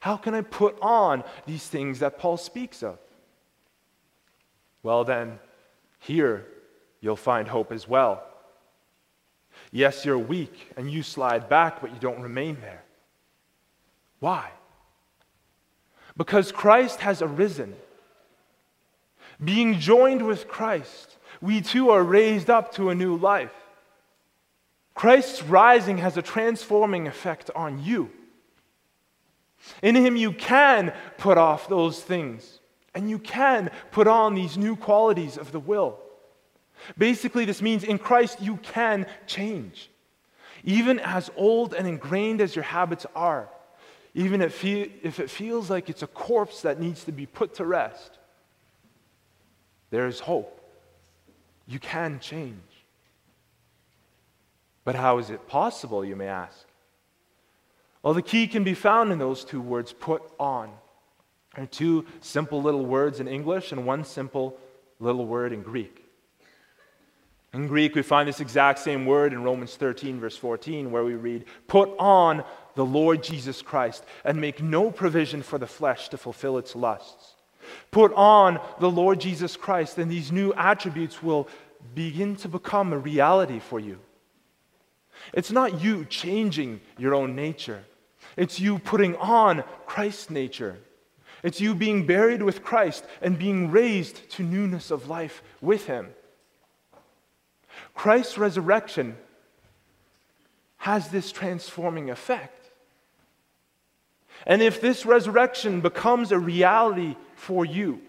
How 0.00 0.16
can 0.16 0.34
I 0.34 0.42
put 0.42 0.76
on 0.80 1.24
these 1.46 1.66
things 1.66 2.00
that 2.00 2.18
Paul 2.18 2.36
speaks 2.36 2.82
of? 2.82 2.98
Well, 4.82 5.04
then, 5.04 5.38
here 5.98 6.46
you'll 7.00 7.16
find 7.16 7.48
hope 7.48 7.72
as 7.72 7.88
well. 7.88 8.22
Yes, 9.72 10.04
you're 10.04 10.18
weak 10.18 10.70
and 10.76 10.90
you 10.90 11.02
slide 11.02 11.48
back, 11.48 11.80
but 11.80 11.92
you 11.92 11.98
don't 11.98 12.20
remain 12.20 12.58
there. 12.60 12.82
Why? 14.20 14.50
Because 16.16 16.52
Christ 16.52 17.00
has 17.00 17.20
arisen. 17.20 17.74
Being 19.42 19.78
joined 19.78 20.26
with 20.26 20.48
Christ, 20.48 21.16
we 21.40 21.60
too 21.60 21.90
are 21.90 22.02
raised 22.02 22.48
up 22.48 22.72
to 22.74 22.90
a 22.90 22.94
new 22.94 23.16
life. 23.16 23.52
Christ's 24.94 25.42
rising 25.42 25.98
has 25.98 26.16
a 26.16 26.22
transforming 26.22 27.06
effect 27.06 27.50
on 27.54 27.84
you. 27.84 28.10
In 29.82 29.94
Him, 29.94 30.16
you 30.16 30.32
can 30.32 30.92
put 31.18 31.38
off 31.38 31.68
those 31.68 32.00
things, 32.00 32.60
and 32.94 33.10
you 33.10 33.18
can 33.18 33.70
put 33.90 34.06
on 34.06 34.34
these 34.34 34.56
new 34.56 34.76
qualities 34.76 35.36
of 35.36 35.52
the 35.52 35.60
will. 35.60 35.98
Basically, 36.96 37.44
this 37.44 37.62
means 37.62 37.84
in 37.84 37.98
Christ, 37.98 38.40
you 38.40 38.56
can 38.58 39.06
change. 39.26 39.90
Even 40.64 40.98
as 41.00 41.30
old 41.36 41.74
and 41.74 41.86
ingrained 41.86 42.40
as 42.40 42.54
your 42.54 42.64
habits 42.64 43.06
are, 43.14 43.48
even 44.14 44.40
if 44.40 44.64
it 44.64 45.30
feels 45.30 45.70
like 45.70 45.90
it's 45.90 46.02
a 46.02 46.06
corpse 46.06 46.62
that 46.62 46.80
needs 46.80 47.04
to 47.04 47.12
be 47.12 47.26
put 47.26 47.54
to 47.54 47.64
rest, 47.64 48.18
there 49.90 50.06
is 50.06 50.20
hope. 50.20 50.52
You 51.66 51.78
can 51.78 52.18
change. 52.20 52.60
But 54.84 54.94
how 54.94 55.18
is 55.18 55.30
it 55.30 55.48
possible, 55.48 56.04
you 56.04 56.16
may 56.16 56.28
ask? 56.28 56.65
Well, 58.06 58.14
the 58.14 58.22
key 58.22 58.46
can 58.46 58.62
be 58.62 58.74
found 58.74 59.10
in 59.10 59.18
those 59.18 59.44
two 59.44 59.60
words, 59.60 59.92
put 59.92 60.22
on. 60.38 60.70
There 61.56 61.66
two 61.66 62.06
simple 62.20 62.62
little 62.62 62.86
words 62.86 63.18
in 63.18 63.26
English 63.26 63.72
and 63.72 63.84
one 63.84 64.04
simple 64.04 64.60
little 65.00 65.26
word 65.26 65.52
in 65.52 65.62
Greek. 65.62 66.04
In 67.52 67.66
Greek, 67.66 67.96
we 67.96 68.02
find 68.02 68.28
this 68.28 68.38
exact 68.38 68.78
same 68.78 69.06
word 69.06 69.32
in 69.32 69.42
Romans 69.42 69.74
13, 69.74 70.20
verse 70.20 70.36
14, 70.36 70.92
where 70.92 71.02
we 71.02 71.14
read, 71.14 71.46
Put 71.66 71.90
on 71.98 72.44
the 72.76 72.84
Lord 72.84 73.24
Jesus 73.24 73.60
Christ 73.60 74.04
and 74.24 74.40
make 74.40 74.62
no 74.62 74.92
provision 74.92 75.42
for 75.42 75.58
the 75.58 75.66
flesh 75.66 76.08
to 76.10 76.16
fulfill 76.16 76.58
its 76.58 76.76
lusts. 76.76 77.34
Put 77.90 78.12
on 78.12 78.60
the 78.78 78.88
Lord 78.88 79.18
Jesus 79.18 79.56
Christ, 79.56 79.98
and 79.98 80.08
these 80.08 80.30
new 80.30 80.54
attributes 80.54 81.24
will 81.24 81.48
begin 81.96 82.36
to 82.36 82.48
become 82.48 82.92
a 82.92 82.98
reality 82.98 83.58
for 83.58 83.80
you. 83.80 83.98
It's 85.32 85.50
not 85.50 85.80
you 85.80 86.04
changing 86.04 86.80
your 86.98 87.12
own 87.12 87.34
nature, 87.34 87.82
it's 88.36 88.60
you 88.60 88.78
putting 88.78 89.16
on 89.16 89.64
Christ's 89.86 90.30
nature. 90.30 90.78
It's 91.42 91.60
you 91.60 91.74
being 91.74 92.06
buried 92.06 92.42
with 92.42 92.62
Christ 92.62 93.04
and 93.22 93.38
being 93.38 93.70
raised 93.70 94.28
to 94.30 94.42
newness 94.42 94.90
of 94.90 95.08
life 95.08 95.42
with 95.60 95.86
Him. 95.86 96.08
Christ's 97.94 98.38
resurrection 98.38 99.16
has 100.78 101.08
this 101.08 101.32
transforming 101.32 102.10
effect. 102.10 102.70
And 104.46 104.62
if 104.62 104.80
this 104.80 105.06
resurrection 105.06 105.80
becomes 105.80 106.30
a 106.30 106.38
reality 106.38 107.16
for 107.34 107.64
you, 107.64 108.00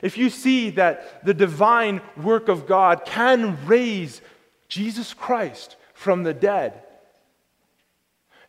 if 0.00 0.16
you 0.16 0.30
see 0.30 0.70
that 0.70 1.24
the 1.24 1.34
divine 1.34 2.00
work 2.16 2.48
of 2.48 2.66
God 2.66 3.04
can 3.04 3.66
raise 3.66 4.22
Jesus 4.68 5.12
Christ 5.12 5.76
from 5.92 6.22
the 6.22 6.32
dead. 6.32 6.82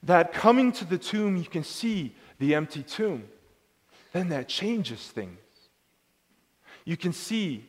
That 0.03 0.33
coming 0.33 0.71
to 0.73 0.85
the 0.85 0.97
tomb, 0.97 1.37
you 1.37 1.45
can 1.45 1.63
see 1.63 2.15
the 2.39 2.55
empty 2.55 2.83
tomb. 2.83 3.23
Then 4.11 4.29
that 4.29 4.47
changes 4.47 4.99
things. 5.07 5.39
You 6.85 6.97
can 6.97 7.13
see 7.13 7.65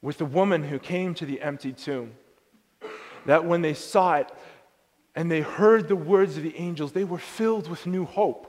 with 0.00 0.18
the 0.18 0.24
woman 0.24 0.62
who 0.62 0.78
came 0.78 1.14
to 1.14 1.26
the 1.26 1.42
empty 1.42 1.72
tomb 1.72 2.12
that 3.26 3.44
when 3.44 3.62
they 3.62 3.74
saw 3.74 4.14
it 4.14 4.30
and 5.14 5.30
they 5.30 5.40
heard 5.40 5.88
the 5.88 5.96
words 5.96 6.36
of 6.36 6.42
the 6.42 6.56
angels, 6.56 6.92
they 6.92 7.04
were 7.04 7.18
filled 7.18 7.68
with 7.68 7.86
new 7.86 8.04
hope. 8.04 8.46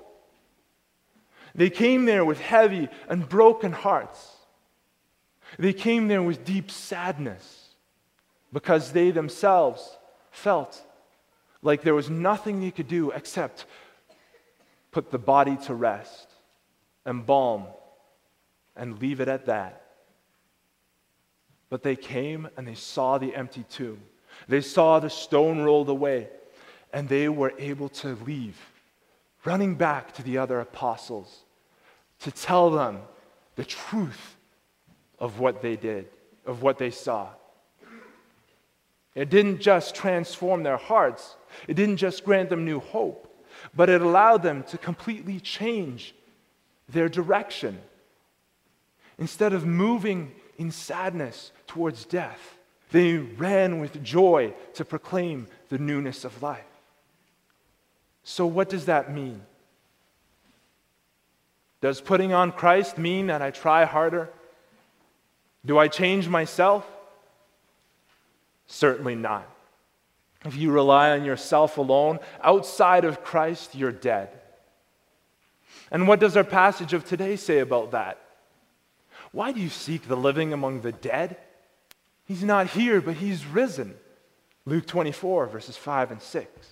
They 1.53 1.69
came 1.69 2.05
there 2.05 2.23
with 2.23 2.39
heavy 2.39 2.87
and 3.09 3.27
broken 3.27 3.73
hearts. 3.73 4.35
They 5.59 5.73
came 5.73 6.07
there 6.07 6.23
with 6.23 6.45
deep 6.45 6.71
sadness 6.71 7.69
because 8.53 8.93
they 8.93 9.11
themselves 9.11 9.97
felt 10.29 10.81
like 11.61 11.81
there 11.81 11.95
was 11.95 12.09
nothing 12.09 12.59
they 12.59 12.71
could 12.71 12.87
do 12.87 13.11
except 13.11 13.65
put 14.91 15.11
the 15.11 15.19
body 15.19 15.57
to 15.65 15.73
rest, 15.73 16.29
embalm, 17.05 17.65
and 18.75 18.99
leave 18.99 19.21
it 19.21 19.27
at 19.27 19.45
that. 19.45 19.81
But 21.69 21.83
they 21.83 21.95
came 21.95 22.49
and 22.57 22.67
they 22.67 22.75
saw 22.75 23.17
the 23.17 23.35
empty 23.35 23.63
tomb. 23.69 24.01
They 24.47 24.61
saw 24.61 24.99
the 24.99 25.09
stone 25.09 25.59
rolled 25.59 25.89
away, 25.89 26.29
and 26.91 27.07
they 27.07 27.29
were 27.29 27.53
able 27.57 27.89
to 27.89 28.15
leave, 28.25 28.57
running 29.45 29.75
back 29.75 30.13
to 30.13 30.23
the 30.23 30.37
other 30.37 30.59
apostles 30.59 31.43
to 32.19 32.31
tell 32.31 32.69
them 32.69 32.99
the 33.55 33.65
truth 33.65 34.35
of 35.19 35.39
what 35.39 35.61
they 35.61 35.75
did, 35.75 36.07
of 36.45 36.61
what 36.61 36.77
they 36.77 36.91
saw. 36.91 37.29
It 39.13 39.29
didn't 39.29 39.59
just 39.59 39.93
transform 39.93 40.63
their 40.63 40.77
hearts, 40.77 41.35
it 41.67 41.75
didn't 41.75 41.97
just 41.97 42.23
grant 42.23 42.49
them 42.49 42.65
new 42.65 42.79
hope, 42.79 43.27
but 43.75 43.89
it 43.89 44.01
allowed 44.01 44.43
them 44.43 44.63
to 44.63 44.77
completely 44.77 45.39
change 45.39 46.15
their 46.89 47.09
direction. 47.09 47.79
Instead 49.17 49.53
of 49.53 49.65
moving 49.65 50.31
in 50.57 50.71
sadness 50.71 51.51
towards 51.67 52.05
death, 52.05 52.57
they 52.91 53.17
ran 53.17 53.79
with 53.79 54.03
joy 54.03 54.53
to 54.73 54.83
proclaim 54.83 55.47
the 55.69 55.77
newness 55.77 56.25
of 56.25 56.41
life. 56.41 56.65
So, 58.23 58.45
what 58.45 58.69
does 58.69 58.85
that 58.85 59.13
mean? 59.13 59.41
Does 61.81 61.99
putting 61.99 62.31
on 62.31 62.51
Christ 62.51 62.97
mean 62.97 63.27
that 63.27 63.41
I 63.41 63.49
try 63.49 63.85
harder? 63.85 64.29
Do 65.65 65.77
I 65.77 65.87
change 65.87 66.27
myself? 66.27 66.87
Certainly 68.67 69.15
not. 69.15 69.47
If 70.43 70.55
you 70.55 70.71
rely 70.71 71.11
on 71.11 71.23
yourself 71.23 71.77
alone, 71.77 72.19
outside 72.43 73.05
of 73.05 73.23
Christ, 73.23 73.75
you're 73.75 73.91
dead. 73.91 74.29
And 75.91 76.07
what 76.07 76.19
does 76.19 76.35
our 76.37 76.43
passage 76.43 76.93
of 76.93 77.05
today 77.05 77.35
say 77.35 77.59
about 77.59 77.91
that? 77.91 78.17
Why 79.31 79.51
do 79.51 79.59
you 79.59 79.69
seek 79.69 80.07
the 80.07 80.17
living 80.17 80.51
among 80.51 80.81
the 80.81 80.91
dead? 80.91 81.37
He's 82.25 82.43
not 82.43 82.67
here, 82.67 83.01
but 83.01 83.15
he's 83.15 83.45
risen. 83.45 83.95
Luke 84.65 84.87
24, 84.87 85.47
verses 85.47 85.77
5 85.77 86.11
and 86.11 86.21
6. 86.21 86.67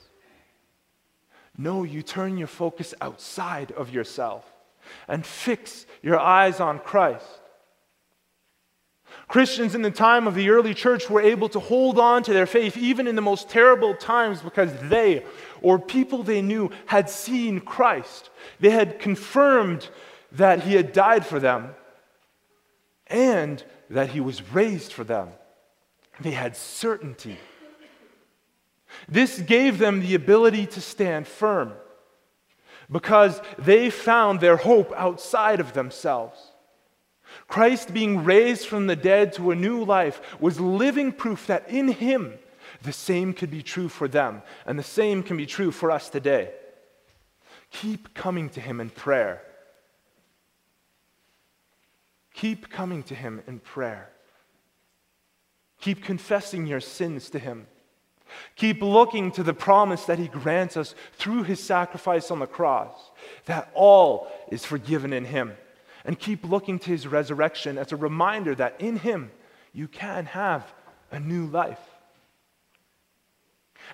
No, 1.58 1.84
you 1.84 2.02
turn 2.02 2.38
your 2.38 2.48
focus 2.48 2.94
outside 3.02 3.72
of 3.74 3.94
yourself 3.94 4.50
and 5.08 5.26
fix 5.26 5.86
your 6.02 6.18
eyes 6.18 6.60
on 6.60 6.80
Christ. 6.80 7.39
Christians 9.30 9.76
in 9.76 9.84
the 9.84 9.92
time 9.92 10.28
of 10.28 10.34
the 10.34 10.50
early 10.50 10.74
church 10.74 11.08
were 11.08 11.22
able 11.22 11.50
to 11.50 11.60
hold 11.60 12.00
on 12.00 12.24
to 12.24 12.34
their 12.34 12.48
faith 12.48 12.76
even 12.76 13.08
in 13.08 13.16
the 13.16 13.22
most 13.22 13.48
terrible 13.48 13.94
times 13.94 14.42
because 14.42 14.74
they, 14.90 15.24
or 15.62 15.78
people 15.78 16.24
they 16.24 16.42
knew, 16.42 16.72
had 16.88 17.12
seen 17.12 17.60
Christ. 17.60 18.32
They 18.60 18.72
had 18.72 19.00
confirmed 19.00 19.88
that 20.32 20.64
he 20.64 20.74
had 20.74 20.94
died 20.94 21.28
for 21.28 21.40
them 21.40 21.76
and 23.06 23.64
that 23.92 24.10
he 24.10 24.20
was 24.20 24.42
raised 24.52 24.92
for 24.92 25.04
them. 25.04 25.30
They 26.20 26.32
had 26.32 26.58
certainty. 26.58 27.38
This 29.08 29.40
gave 29.40 29.78
them 29.78 30.00
the 30.00 30.16
ability 30.16 30.66
to 30.66 30.82
stand 30.82 31.28
firm 31.28 31.74
because 32.92 33.40
they 33.60 33.92
found 33.92 34.40
their 34.40 34.58
hope 34.58 34.92
outside 34.96 35.60
of 35.60 35.74
themselves. 35.74 36.40
Christ 37.48 37.94
being 37.94 38.24
raised 38.24 38.68
from 38.68 38.88
the 38.88 38.96
dead 38.96 39.34
to 39.34 39.52
a 39.52 39.56
new 39.56 39.84
life 39.84 40.22
was 40.40 40.60
living 40.60 41.12
proof 41.12 41.48
that 41.48 41.70
in 41.70 41.88
him 41.88 42.34
the 42.82 42.94
same 42.94 43.34
could 43.34 43.52
be 43.52 43.62
true 43.62 43.90
for 43.90 44.08
them, 44.08 44.42
and 44.66 44.80
the 44.80 44.84
same 44.84 45.24
can 45.24 45.38
be 45.38 45.46
true 45.46 45.72
for 45.72 45.92
us 45.92 46.10
today. 46.10 46.52
Keep 47.72 48.14
coming 48.14 48.50
to 48.52 48.62
him 48.62 48.80
in 48.80 48.90
prayer. 48.90 49.42
Keep 52.34 52.70
coming 52.70 53.04
to 53.04 53.16
him 53.16 53.42
in 53.48 53.60
prayer. 53.60 54.10
Keep 55.82 56.04
confessing 56.04 56.68
your 56.68 56.80
sins 56.80 57.30
to 57.32 57.40
him. 57.40 57.68
Keep 58.56 58.82
looking 58.82 59.32
to 59.32 59.44
the 59.44 59.54
promise 59.54 60.06
that 60.06 60.20
He 60.20 60.28
grants 60.28 60.78
us 60.78 60.96
through 61.14 61.44
His 61.44 61.62
sacrifice 61.62 62.32
on 62.32 62.40
the 62.40 62.48
cross, 62.48 63.12
that 63.46 63.72
all 63.74 64.32
is 64.52 64.66
forgiven 64.66 65.14
in 65.14 65.26
Him. 65.26 65.54
And 66.06 66.18
keep 66.18 66.46
looking 66.46 66.80
to 66.80 66.92
His 66.92 67.08
resurrection 67.08 67.78
as 67.78 67.92
a 67.92 67.98
reminder 67.98 68.56
that 68.56 68.80
in 68.80 68.98
Him 68.98 69.32
you 69.74 69.88
can 69.88 70.26
have 70.28 70.72
a 71.12 71.20
new 71.20 71.46
life. 71.48 71.80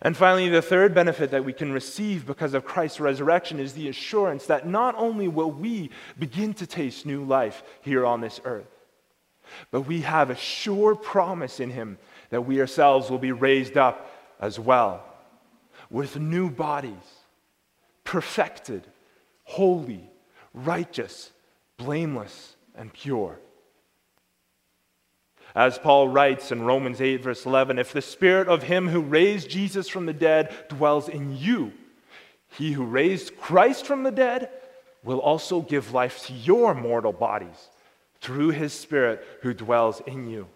And 0.02 0.16
finally, 0.16 0.50
the 0.50 0.62
third 0.62 0.94
benefit 0.94 1.32
that 1.32 1.46
we 1.46 1.54
can 1.54 1.72
receive 1.72 2.26
because 2.26 2.54
of 2.54 2.66
Christ's 2.66 3.00
resurrection 3.00 3.60
is 3.60 3.74
the 3.74 3.88
assurance 3.88 4.46
that 4.48 4.68
not 4.68 4.94
only 4.98 5.28
will 5.28 5.52
we 5.52 5.90
begin 6.20 6.54
to 6.56 6.68
taste 6.68 7.06
new 7.06 7.24
life 7.24 7.64
here 7.82 8.06
on 8.06 8.20
this 8.20 8.42
earth, 8.44 8.68
but 9.72 9.82
we 9.82 10.02
have 10.02 10.30
a 10.30 10.36
sure 10.36 10.96
promise 10.96 11.60
in 11.60 11.70
Him 11.70 11.98
that 12.30 12.42
we 12.42 12.60
ourselves 12.60 13.10
will 13.10 13.20
be 13.20 13.32
raised 13.32 13.78
up 13.78 14.12
as 14.40 14.60
well 14.60 15.04
with 15.90 16.20
new 16.20 16.50
bodies, 16.50 16.94
perfected, 18.04 18.84
holy, 19.44 20.10
righteous, 20.54 21.32
blameless, 21.78 22.56
and 22.76 22.92
pure. 22.94 23.40
As 25.56 25.78
Paul 25.78 26.10
writes 26.10 26.52
in 26.52 26.64
Romans 26.64 27.00
8, 27.00 27.24
verse 27.24 27.46
11, 27.46 27.80
if 27.80 27.94
the 27.94 28.02
spirit 28.02 28.50
of 28.50 28.64
him 28.64 28.90
who 28.90 29.02
raised 29.02 29.50
Jesus 29.50 29.88
from 29.88 30.06
the 30.06 30.14
dead 30.14 30.54
dwells 30.68 31.08
in 31.08 31.38
you, 31.38 31.72
he 32.50 32.74
who 32.74 32.84
raised 32.86 33.38
Christ 33.38 33.86
from 33.86 34.04
the 34.04 34.12
dead 34.12 34.50
will 35.04 35.20
also 35.20 35.62
give 35.62 35.94
life 35.94 36.26
to 36.26 36.34
your 36.34 36.74
mortal 36.74 37.14
bodies 37.14 37.70
through 38.20 38.50
his 38.50 38.74
spirit 38.74 39.26
who 39.42 39.54
dwells 39.54 40.02
in 40.06 40.30
you. 40.30 40.48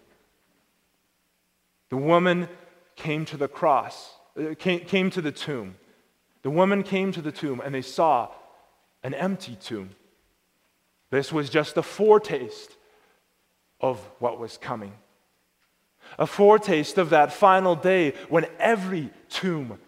The 1.88 1.96
woman 1.96 2.48
came 2.96 3.24
to 3.26 3.36
the 3.36 3.48
cross, 3.48 4.14
uh, 4.38 4.54
came, 4.58 4.80
came 4.80 5.10
to 5.10 5.22
the 5.22 5.32
tomb. 5.32 5.76
The 6.42 6.50
woman 6.50 6.82
came 6.82 7.12
to 7.12 7.22
the 7.22 7.32
tomb 7.32 7.60
and 7.64 7.74
they 7.74 7.82
saw 7.82 8.28
an 9.02 9.14
empty 9.14 9.56
tomb. 9.56 9.90
This 11.10 11.32
was 11.32 11.50
just 11.50 11.76
a 11.76 11.82
foretaste 11.82 12.76
of 13.80 13.98
what 14.18 14.38
was 14.38 14.56
coming. 14.56 14.92
A 16.18 16.26
foretaste 16.26 16.98
of 16.98 17.10
that 17.10 17.32
final 17.32 17.74
day 17.74 18.14
when 18.28 18.46
every 18.58 19.10
tomb, 19.28 19.78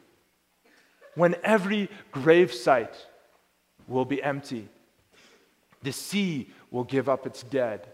when 1.14 1.37
every 1.42 1.88
gravesite 2.12 2.94
will 3.88 4.04
be 4.04 4.22
empty. 4.22 4.68
The 5.82 5.92
sea 5.92 6.48
will 6.70 6.85
give 6.85 7.08
up 7.08 7.26
its 7.26 7.42
dead. 7.42 7.87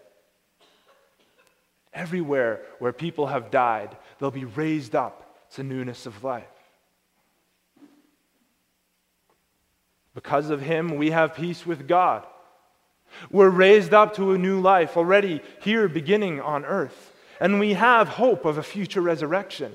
Everywhere 1.93 2.63
where 2.79 2.93
people 2.93 3.27
have 3.27 3.51
died, 3.51 3.97
they'll 4.19 4.31
be 4.31 4.45
raised 4.45 4.95
up 4.95 5.51
to 5.53 5.63
newness 5.63 6.07
of 6.07 6.23
life. 6.23 6.45
Because 10.15 10.51
of 10.51 10.61
him, 10.61 10.97
we 10.97 11.11
have 11.11 11.35
peace 11.35 11.65
with 11.65 11.89
God. 11.89 12.27
We're 13.31 13.51
raised 13.51 13.95
up 13.95 14.15
to 14.17 14.33
a 14.33 14.39
new 14.39 14.61
life 14.61 14.97
already 14.97 15.41
here, 15.61 15.89
beginning 15.89 16.41
on 16.41 16.65
earth. 16.65 17.13
And 17.41 17.61
we 17.61 17.75
have 17.75 18.09
hope 18.09 18.45
of 18.45 18.59
a 18.59 18.63
future 18.63 19.01
resurrection. 19.01 19.73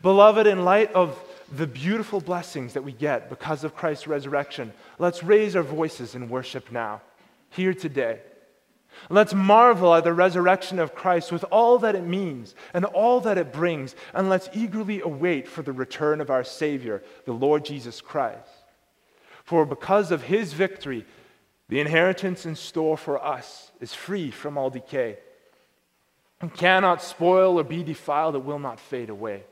Beloved, 0.00 0.46
in 0.46 0.64
light 0.64 0.92
of 0.92 1.18
the 1.50 1.66
beautiful 1.66 2.20
blessings 2.20 2.74
that 2.74 2.84
we 2.84 2.92
get 2.92 3.28
because 3.28 3.64
of 3.64 3.76
Christ's 3.76 4.06
resurrection, 4.06 4.72
let's 4.98 5.22
raise 5.22 5.56
our 5.56 5.62
voices 5.62 6.14
in 6.14 6.28
worship 6.28 6.72
now, 6.72 7.02
here 7.50 7.74
today. 7.74 8.20
Let's 9.08 9.34
marvel 9.34 9.94
at 9.94 10.04
the 10.04 10.12
resurrection 10.12 10.78
of 10.78 10.94
Christ 10.94 11.32
with 11.32 11.44
all 11.50 11.78
that 11.78 11.94
it 11.94 12.06
means 12.06 12.54
and 12.74 12.84
all 12.84 13.20
that 13.20 13.38
it 13.38 13.52
brings, 13.52 13.94
and 14.14 14.28
let's 14.28 14.50
eagerly 14.52 15.00
await 15.00 15.48
for 15.48 15.62
the 15.62 15.72
return 15.72 16.20
of 16.20 16.30
our 16.30 16.44
Savior, 16.44 17.02
the 17.24 17.32
Lord 17.32 17.64
Jesus 17.64 18.00
Christ. 18.00 18.48
For 19.44 19.66
because 19.66 20.10
of 20.10 20.24
his 20.24 20.52
victory, 20.52 21.04
the 21.72 21.80
inheritance 21.80 22.44
in 22.44 22.54
store 22.54 22.98
for 22.98 23.24
us 23.24 23.72
is 23.80 23.94
free 23.94 24.30
from 24.30 24.58
all 24.58 24.68
decay 24.68 25.16
and 26.42 26.52
cannot 26.52 27.02
spoil 27.02 27.58
or 27.58 27.64
be 27.64 27.82
defiled, 27.82 28.34
it 28.34 28.44
will 28.44 28.58
not 28.58 28.78
fade 28.78 29.08
away. 29.08 29.44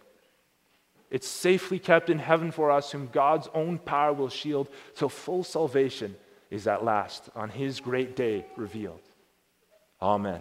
It's 1.11 1.27
safely 1.27 1.79
kept 1.79 2.11
in 2.11 2.19
heaven 2.19 2.51
for 2.51 2.71
us, 2.71 2.93
whom 2.93 3.09
God's 3.11 3.49
own 3.55 3.79
power 3.79 4.13
will 4.13 4.29
shield 4.29 4.69
till 4.95 5.09
full 5.09 5.43
salvation 5.45 6.15
is 6.51 6.67
at 6.67 6.85
last 6.85 7.31
on 7.35 7.49
his 7.49 7.81
great 7.81 8.17
day 8.17 8.45
revealed. 8.55 9.01
Amen. 10.03 10.39